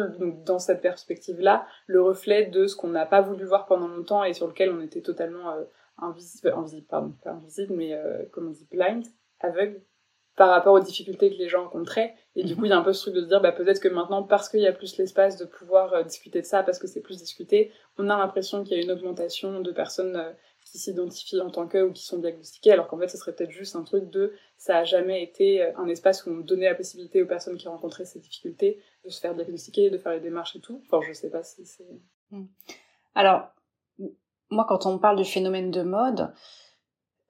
dans 0.46 0.60
cette 0.60 0.82
perspective 0.82 1.40
là 1.40 1.68
le 1.86 2.02
reflet 2.02 2.48
de 2.48 2.66
ce 2.66 2.76
qu'on 2.76 2.88
n'a 2.88 3.06
pas 3.06 3.22
voulu 3.22 3.46
voir 3.46 3.68
pendant 3.68 3.88
longtemps 3.88 4.24
et 4.24 4.34
sur 4.34 4.48
lequel 4.48 4.72
on 4.72 4.82
était 4.82 5.02
totalement 5.02 5.52
euh, 5.52 5.64
invisible, 6.00 6.54
invisible 6.56 6.88
pardon 6.88 7.14
pas 7.24 7.32
invisible 7.32 7.74
mais 7.76 8.00
comme 8.32 8.48
on 8.48 8.52
dit 8.52 8.68
blind 8.72 9.06
aveugle 9.40 9.82
par 10.36 10.50
rapport 10.50 10.74
aux 10.74 10.80
difficultés 10.80 11.30
que 11.30 11.38
les 11.38 11.48
gens 11.48 11.64
rencontraient. 11.64 12.14
Et 12.36 12.44
du 12.44 12.54
mhm. 12.54 12.60
coup, 12.60 12.66
il 12.66 12.70
y 12.70 12.74
a 12.74 12.78
un 12.78 12.82
peu 12.82 12.94
ce 12.94 13.04
truc 13.04 13.16
de 13.16 13.22
se 13.22 13.28
dire, 13.28 13.42
bah, 13.42 13.52
peut-être 13.52 13.80
que 13.80 13.88
maintenant, 13.88 14.24
parce 14.24 14.50
qu'il 14.50 14.60
y 14.60 14.68
a 14.68 14.74
plus 14.74 14.98
l'espace 14.98 15.38
de 15.38 15.46
pouvoir 15.46 15.94
euh, 15.94 16.04
discuter 16.04 16.42
de 16.42 16.46
ça, 16.46 16.64
parce 16.64 16.80
que 16.80 16.88
c'est 16.88 17.02
plus 17.02 17.18
discuté, 17.18 17.72
on 17.98 18.10
a 18.10 18.18
l'impression 18.18 18.64
qu'il 18.64 18.78
y 18.78 18.80
a 18.80 18.84
une 18.84 18.92
augmentation 18.92 19.62
de 19.62 19.72
personnes 19.72 20.18
euh, 20.18 20.32
qui 20.66 20.78
s'identifient 20.78 21.40
en 21.40 21.52
tant 21.52 21.68
qu'eux 21.68 21.84
ou 21.84 21.94
qui 21.94 22.04
sont 22.04 22.18
diagnostiquées, 22.18 22.72
alors 22.72 22.88
qu'en 22.88 22.98
fait, 22.98 23.08
ce 23.08 23.18
serait 23.18 23.34
peut-être 23.34 23.52
juste 23.52 23.76
un 23.76 23.84
truc 23.84 24.10
de, 24.10 24.34
ça 24.58 24.80
a 24.80 24.84
jamais 24.84 25.24
été 25.24 25.62
euh, 25.62 25.72
un 25.78 25.88
espace 25.88 26.26
où 26.26 26.32
on 26.32 26.38
donnait 26.38 26.70
la 26.70 26.76
possibilité 26.76 27.22
aux 27.22 27.28
personnes 27.28 27.58
qui 27.58 27.70
rencontraient 27.70 28.06
ces 28.06 28.20
difficultés 28.20 28.82
de 29.06 29.10
se 29.10 29.22
faire 29.22 29.36
diagnostiquer, 29.36 29.90
de 29.90 29.98
faire 29.98 30.12
les 30.12 30.20
démarches 30.20 30.56
et 30.58 30.60
tout. 30.60 30.82
Enfin, 30.86 31.00
je 31.08 31.14
sais 31.14 31.30
pas 31.30 31.44
si 31.44 31.66
c'est... 31.66 32.02
Hmm. 32.32 32.48
Alors, 33.14 33.48
moi, 34.50 34.66
quand 34.68 34.86
on 34.86 35.00
parle 35.00 35.18
du 35.18 35.26
phénomène 35.26 35.72
de 35.72 35.82
mode, 35.82 36.34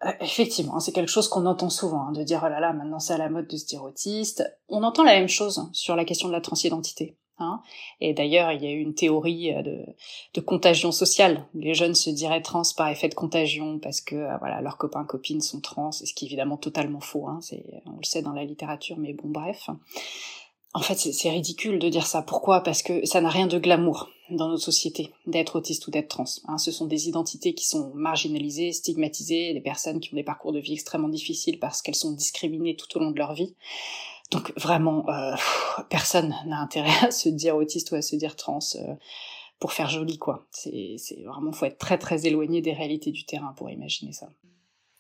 euh, 0.04 0.12
effectivement, 0.20 0.80
c'est 0.80 0.92
quelque 0.92 1.12
chose 1.12 1.28
qu'on 1.28 1.46
entend 1.46 1.70
souvent, 1.70 2.08
hein, 2.08 2.12
de 2.12 2.24
dire 2.24 2.42
oh 2.46 2.50
là 2.50 2.60
là, 2.60 2.74
maintenant 2.74 3.00
c'est 3.00 3.14
à 3.14 3.18
la 3.18 3.30
mode 3.30 3.48
de 3.48 3.58
se 3.58 3.66
dire 3.66 3.84
autiste. 3.84 4.44
On 4.68 4.84
entend 4.84 5.04
la 5.04 5.14
même 5.14 5.30
chose 5.30 5.70
sur 5.72 5.96
la 5.96 6.06
question 6.06 6.28
de 6.28 6.34
la 6.34 6.42
transidentité. 6.42 7.16
Hein. 7.38 7.62
Et 8.00 8.14
d'ailleurs, 8.14 8.52
il 8.54 8.64
y 8.64 8.68
a 8.68 8.72
eu 8.72 8.80
une 8.80 8.94
théorie 8.94 9.54
euh, 9.54 9.62
de, 9.62 9.86
de, 10.34 10.42
contagion 10.42 10.92
sociale. 10.92 11.46
Les 11.54 11.74
jeunes 11.74 11.96
se 11.96 12.10
diraient 12.10 12.42
trans 12.42 12.64
par 12.78 12.88
effet 12.90 13.10
de 13.10 13.16
contagion 13.16 13.80
parce 13.80 14.00
que 14.00 14.16
euh, 14.16 14.38
voilà 14.40 14.62
leurs 14.62 14.78
copains 14.78 15.04
copines 15.04 15.42
sont 15.42 15.60
trans, 15.60 15.92
ce 15.92 16.14
qui 16.14 16.26
est 16.26 16.28
évidemment 16.28 16.58
totalement 16.58 17.02
faux. 17.02 17.28
Hein. 17.28 17.40
on 17.86 17.98
le 17.98 18.04
sait 18.04 18.22
dans 18.22 18.34
la 18.34 18.46
littérature, 18.46 18.98
mais 18.98 19.14
bon 19.14 19.30
bref. 19.30 19.70
En 20.74 20.82
fait, 20.82 20.96
c'est 20.96 21.30
ridicule 21.30 21.80
de 21.80 21.88
dire 21.88 22.06
ça. 22.06 22.22
Pourquoi? 22.22 22.62
Parce 22.62 22.84
que 22.84 23.06
ça 23.06 23.22
n'a 23.22 23.30
rien 23.30 23.48
de 23.48 23.60
glamour 23.60 24.10
dans 24.30 24.50
notre 24.50 24.64
société 24.64 25.12
d'être 25.28 25.58
autiste 25.58 25.88
ou 25.88 25.92
d'être 25.92 26.08
trans. 26.08 26.26
Hein. 26.48 26.58
ce 26.58 26.72
sont 26.72 26.88
des 26.88 27.08
identités 27.08 27.54
qui 27.54 27.68
sont 27.68 27.92
marginalisées, 27.94 28.72
stigmatisées, 28.72 29.54
des 29.54 29.62
personnes 29.62 30.00
qui 30.00 30.14
ont 30.14 30.18
des 30.18 30.24
parcours 30.24 30.52
de 30.52 30.60
vie 30.60 30.74
extrêmement 30.74 31.10
difficiles 31.10 31.60
parce 31.60 31.82
qu'elles 31.82 31.96
sont 31.96 32.12
discriminées 32.12 32.76
tout 32.76 32.98
au 32.98 33.00
long 33.00 33.12
de 33.12 33.18
leur 33.18 33.34
vie. 33.34 33.56
Donc 34.32 34.52
vraiment, 34.58 35.08
euh, 35.10 35.36
personne 35.90 36.36
n'a 36.48 36.60
intérêt 36.60 37.06
à 37.06 37.12
se 37.12 37.30
dire 37.30 37.56
autiste 37.56 37.92
ou 37.92 37.96
à 37.96 38.02
se 38.02 38.16
dire 38.16 38.36
trans 38.36 38.60
euh, 38.76 38.96
pour 39.60 39.72
faire 39.74 39.90
joli, 39.90 40.18
quoi. 40.18 40.46
C'est 40.52 40.98
vraiment, 41.26 41.52
faut 41.52 41.66
être 41.66 41.78
très 41.78 41.98
très 41.98 42.26
éloigné 42.26 42.62
des 42.62 42.74
réalités 42.74 43.12
du 43.12 43.26
terrain 43.26 43.54
pour 43.56 43.70
imaginer 43.70 44.12
ça. 44.12 44.30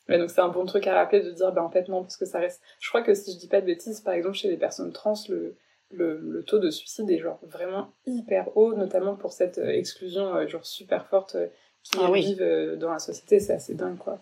Donc 0.07 0.29
c'est 0.29 0.41
un 0.41 0.49
bon 0.49 0.65
truc 0.65 0.85
à 0.85 0.93
rappeler 0.93 1.21
de 1.21 1.31
dire, 1.31 1.51
ben 1.51 1.63
en 1.63 1.71
fait 1.71 1.89
non, 1.89 2.03
parce 2.03 2.17
que 2.17 2.25
ça 2.25 2.39
reste. 2.39 2.61
Je 2.79 2.89
crois 2.89 3.01
que 3.01 3.15
si 3.15 3.33
je 3.33 3.39
dis 3.39 3.47
pas 3.47 3.59
de 3.59 3.65
bêtises, 3.65 4.01
par 4.01 4.13
exemple 4.13 4.35
chez 4.35 4.49
les 4.49 4.57
personnes 4.57 4.91
trans, 4.91 5.15
le 5.29 5.57
le, 5.95 6.43
taux 6.45 6.59
de 6.59 6.69
suicide 6.69 7.09
est 7.09 7.19
genre 7.19 7.39
vraiment 7.43 7.93
hyper 8.05 8.55
haut, 8.55 8.75
notamment 8.75 9.15
pour 9.15 9.31
cette 9.31 9.57
euh, 9.57 9.69
exclusion 9.69 10.35
euh, 10.35 10.47
genre 10.47 10.65
super 10.65 11.07
forte 11.07 11.35
euh, 11.35 11.47
qui 11.83 11.99
ah 12.01 12.11
vivent 12.11 12.77
dans 12.79 12.91
la 12.91 12.99
société, 12.99 13.39
c'est 13.39 13.53
assez 13.53 13.75
dingue 13.75 13.97
quoi. 13.97 14.19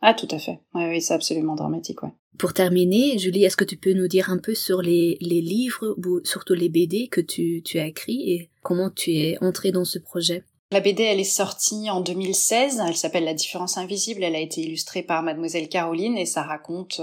Ah 0.00 0.14
tout 0.14 0.28
à 0.30 0.38
fait, 0.38 0.58
oui, 0.74 0.84
oui 0.88 1.00
c'est 1.00 1.14
absolument 1.14 1.54
dramatique. 1.54 2.02
Ouais. 2.02 2.10
Pour 2.38 2.54
terminer, 2.54 3.18
Julie, 3.18 3.44
est-ce 3.44 3.56
que 3.56 3.64
tu 3.64 3.76
peux 3.76 3.92
nous 3.92 4.08
dire 4.08 4.30
un 4.30 4.38
peu 4.38 4.54
sur 4.54 4.82
les, 4.82 5.18
les 5.20 5.40
livres, 5.40 5.94
ou 6.04 6.20
surtout 6.24 6.54
les 6.54 6.68
BD 6.68 7.08
que 7.08 7.20
tu, 7.20 7.62
tu 7.62 7.78
as 7.78 7.86
écrits 7.86 8.32
et 8.32 8.50
comment 8.62 8.90
tu 8.90 9.12
es 9.12 9.38
entrée 9.42 9.70
dans 9.70 9.84
ce 9.84 9.98
projet? 9.98 10.44
La 10.72 10.80
BD, 10.80 11.02
elle 11.02 11.20
est 11.20 11.24
sortie 11.24 11.90
en 11.90 12.00
2016. 12.00 12.80
Elle 12.88 12.96
s'appelle 12.96 13.24
La 13.24 13.34
différence 13.34 13.76
invisible. 13.76 14.24
Elle 14.24 14.34
a 14.34 14.40
été 14.40 14.62
illustrée 14.62 15.02
par 15.02 15.22
Mademoiselle 15.22 15.68
Caroline 15.68 16.16
et 16.16 16.24
ça 16.24 16.42
raconte 16.42 16.98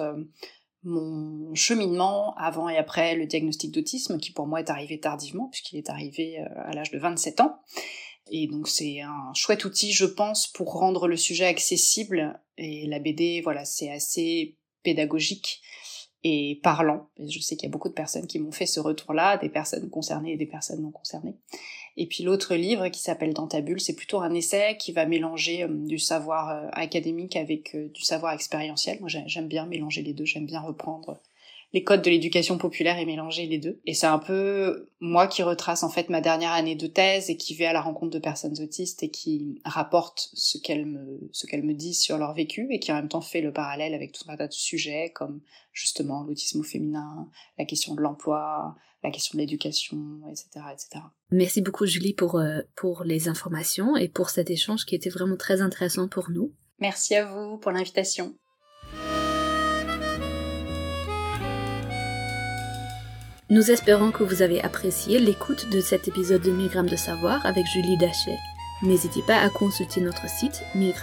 mon 0.84 1.54
cheminement 1.56 2.34
avant 2.36 2.70
et 2.70 2.78
après 2.78 3.15
le 3.15 3.26
diagnostic 3.26 3.72
d'autisme, 3.72 4.18
qui 4.20 4.32
pour 4.32 4.48
moi 4.48 4.60
est 4.60 4.70
arrivé 4.70 5.00
tardivement, 5.00 5.50
puisqu'il 5.50 5.78
est 5.78 5.89
arrivé 5.89 6.39
euh, 6.39 6.46
à 6.65 6.74
l'âge 6.74 6.92
de 6.92 7.00
27 7.00 7.42
ans. 7.42 7.60
Et 8.32 8.48
donc 8.48 8.68
c'est 8.68 9.02
un 9.02 9.34
chouette 9.34 9.65
outil, 9.65 9.92
je 9.92 10.06
pense, 10.06 10.48
pour 10.48 10.74
rendre 10.74 11.08
le 11.08 11.18
sujet 11.18 11.46
accessible. 11.46 12.39
Et 12.58 12.88
la 12.88 13.00
BD, 13.00 13.42
voilà, 13.42 13.65
c'est 13.65 13.92
assez 13.92 14.58
pédagogique 14.84 15.62
et 16.24 16.60
parlant. 16.63 17.10
je 17.18 17.39
sais 17.39 17.56
qu'il 17.56 17.68
y 17.68 17.72
a 17.72 17.72
beaucoup 17.72 17.89
de 17.89 17.94
personnes 17.94 18.28
qui 18.28 18.39
m'ont 18.39 18.52
fait 18.52 18.65
ce 18.65 18.80
retour-là, 18.80 19.38
des 19.38 19.50
personnes 19.50 19.89
concernées 19.89 20.34
et 20.34 20.38
des 20.38 20.46
personnes 20.46 20.82
non 20.82 20.92
concernées. 20.92 21.38
Et 22.02 22.06
puis 22.06 22.24
l'autre 22.24 22.56
livre 22.56 22.88
qui 22.88 23.02
s'appelle 23.02 23.34
Dans 23.34 23.48
ta 23.48 23.60
c'est 23.78 23.96
plutôt 23.96 24.22
un 24.22 24.34
essai 24.34 24.78
qui 24.80 24.94
va 24.94 25.06
mélanger 25.06 25.64
euh, 25.64 25.68
du 25.68 26.00
savoir 26.00 26.50
euh, 26.50 26.70
académique 26.72 27.36
avec 27.36 27.76
euh, 27.76 27.90
du 27.90 28.04
savoir 28.04 28.34
expérientiel. 28.34 29.00
Moi 29.02 29.10
j'aime 29.10 29.48
bien 29.50 29.66
mélanger 29.66 30.02
les 30.02 30.14
deux, 30.14 30.24
j'aime 30.24 30.46
bien 30.46 30.62
reprendre 30.62 31.20
les 31.74 31.84
codes 31.84 32.02
de 32.02 32.10
l'éducation 32.10 32.58
populaire 32.58 32.98
et 32.98 33.06
mélanger 33.06 33.46
les 33.46 33.60
deux. 33.60 33.80
Et 33.86 33.94
c'est 33.94 34.08
un 34.08 34.18
peu 34.18 34.88
moi 35.02 35.28
qui 35.28 35.44
retrace 35.44 35.84
en 35.84 35.90
fait 35.90 36.10
ma 36.10 36.22
dernière 36.22 36.54
année 36.54 36.76
de 36.76 36.88
thèse 36.88 37.30
et 37.30 37.38
qui 37.38 37.54
vais 37.54 37.66
à 37.66 37.74
la 37.74 37.82
rencontre 37.82 38.12
de 38.12 38.20
personnes 38.20 38.60
autistes 38.62 39.04
et 39.04 39.10
qui 39.10 39.62
rapporte 39.66 40.30
ce 40.34 40.58
qu'elles 40.58 40.86
me, 40.86 41.30
ce 41.32 41.46
qu'elles 41.46 41.64
me 41.64 41.74
disent 41.74 42.00
sur 42.00 42.18
leur 42.18 42.34
vécu 42.34 42.68
et 42.72 42.80
qui 42.80 42.92
en 42.92 42.96
même 42.96 43.10
temps 43.10 43.22
fait 43.22 43.42
le 43.42 43.54
parallèle 43.54 43.94
avec 43.94 44.14
tout 44.14 44.24
un 44.30 44.38
tas 44.38 44.48
de 44.48 44.54
sujets 44.54 45.12
comme 45.14 45.42
justement 45.74 46.24
l'autisme 46.24 46.64
féminin, 46.64 47.28
la 47.60 47.66
question 47.66 47.94
de 47.94 48.02
l'emploi, 48.02 48.76
la 49.04 49.12
question 49.12 49.38
de 49.38 49.42
l'éducation, 49.42 50.22
etc., 50.30 50.66
etc. 50.74 51.06
Merci 51.32 51.62
beaucoup 51.62 51.86
Julie 51.86 52.14
pour, 52.14 52.36
euh, 52.36 52.62
pour 52.76 53.04
les 53.04 53.30
informations 53.30 53.96
et 53.96 54.10
pour 54.10 54.30
cet 54.30 54.50
échange 54.50 54.86
qui 54.86 54.96
était 54.96 55.10
vraiment 55.10 55.38
très 55.38 55.62
intéressant 55.62 56.08
pour 56.08 56.30
nous. 56.30 56.54
Merci 56.80 57.16
à 57.16 57.26
vous 57.26 57.58
pour 57.58 57.72
l'invitation. 57.72 58.36
Nous 63.52 63.72
espérons 63.72 64.12
que 64.12 64.24
vous 64.24 64.44
avez 64.44 64.62
apprécié 64.62 65.18
l'écoute 65.18 65.70
de 65.72 65.82
cet 65.82 66.08
épisode 66.08 66.44
de 66.44 66.52
1000 66.52 66.70
de 66.88 66.96
savoir 66.96 67.44
avec 67.48 67.66
Julie 67.66 67.98
Dachet. 67.98 68.38
N'hésitez 68.84 69.24
pas 69.24 69.40
à 69.42 69.50
consulter 69.50 70.02
notre 70.02 70.30
site 70.30 70.62
1000 70.76 70.94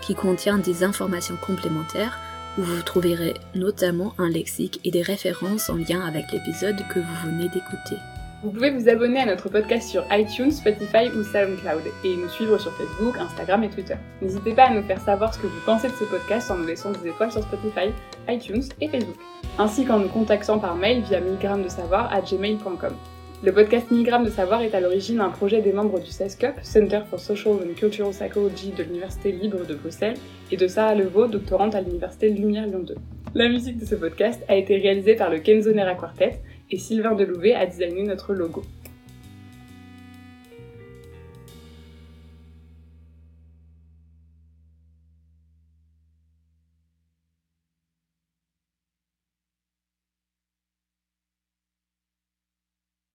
qui 0.00 0.14
contient 0.14 0.58
des 0.58 0.84
informations 0.84 1.36
complémentaires 1.44 2.18
où 2.58 2.62
vous 2.62 2.82
trouverez 2.82 3.34
notamment 3.54 4.14
un 4.18 4.28
lexique 4.28 4.80
et 4.84 4.90
des 4.90 5.02
références 5.02 5.70
en 5.70 5.76
lien 5.76 6.00
avec 6.00 6.30
l'épisode 6.32 6.76
que 6.92 6.98
vous 6.98 7.30
venez 7.30 7.48
d'écouter. 7.48 7.96
Vous 8.42 8.50
pouvez 8.50 8.70
vous 8.70 8.88
abonner 8.88 9.20
à 9.20 9.26
notre 9.26 9.48
podcast 9.48 9.88
sur 9.88 10.04
iTunes, 10.10 10.50
Spotify 10.50 11.08
ou 11.16 11.22
SoundCloud 11.22 11.82
et 12.04 12.16
nous 12.16 12.28
suivre 12.28 12.58
sur 12.58 12.72
Facebook, 12.72 13.16
Instagram 13.16 13.62
et 13.62 13.70
Twitter. 13.70 13.94
N'hésitez 14.20 14.52
pas 14.52 14.64
à 14.64 14.74
nous 14.74 14.82
faire 14.82 15.00
savoir 15.00 15.32
ce 15.32 15.38
que 15.38 15.46
vous 15.46 15.60
pensez 15.64 15.86
de 15.88 15.94
ce 15.94 16.04
podcast 16.04 16.50
en 16.50 16.56
nous 16.56 16.66
laissant 16.66 16.90
des 16.90 17.08
étoiles 17.08 17.30
sur 17.30 17.42
Spotify, 17.42 17.92
iTunes 18.28 18.64
et 18.80 18.88
Facebook, 18.88 19.14
ainsi 19.58 19.84
qu'en 19.84 20.00
nous 20.00 20.08
contactant 20.08 20.58
par 20.58 20.74
mail 20.74 21.02
via 21.02 21.20
de 21.20 21.68
savoir 21.68 22.12
à 22.12 22.20
gmail.com. 22.20 22.96
Le 23.44 23.50
podcast 23.52 23.90
Milligramme 23.90 24.24
de 24.24 24.30
Savoir 24.30 24.62
est 24.62 24.72
à 24.72 24.80
l'origine 24.80 25.20
un 25.20 25.28
projet 25.28 25.60
des 25.60 25.72
membres 25.72 25.98
du 25.98 26.12
CESCUP, 26.12 26.60
Center 26.62 27.00
for 27.10 27.18
Social 27.18 27.54
and 27.54 27.74
Cultural 27.74 28.12
Psychology 28.12 28.70
de 28.70 28.84
l'Université 28.84 29.32
libre 29.32 29.66
de 29.66 29.74
Bruxelles, 29.74 30.16
et 30.52 30.56
de 30.56 30.68
Sarah 30.68 30.94
Levaux, 30.94 31.26
doctorante 31.26 31.74
à 31.74 31.80
l'Université 31.80 32.30
Lumière 32.30 32.68
Lyon 32.68 32.84
2. 32.86 32.94
La 33.34 33.48
musique 33.48 33.78
de 33.78 33.84
ce 33.84 33.96
podcast 33.96 34.40
a 34.46 34.54
été 34.54 34.76
réalisée 34.76 35.16
par 35.16 35.28
le 35.28 35.40
Kenzonera 35.40 35.96
Quartet, 35.96 36.38
et 36.70 36.78
Sylvain 36.78 37.16
Delouvet 37.16 37.54
a 37.54 37.66
designé 37.66 38.04
notre 38.04 38.32
logo. 38.32 38.62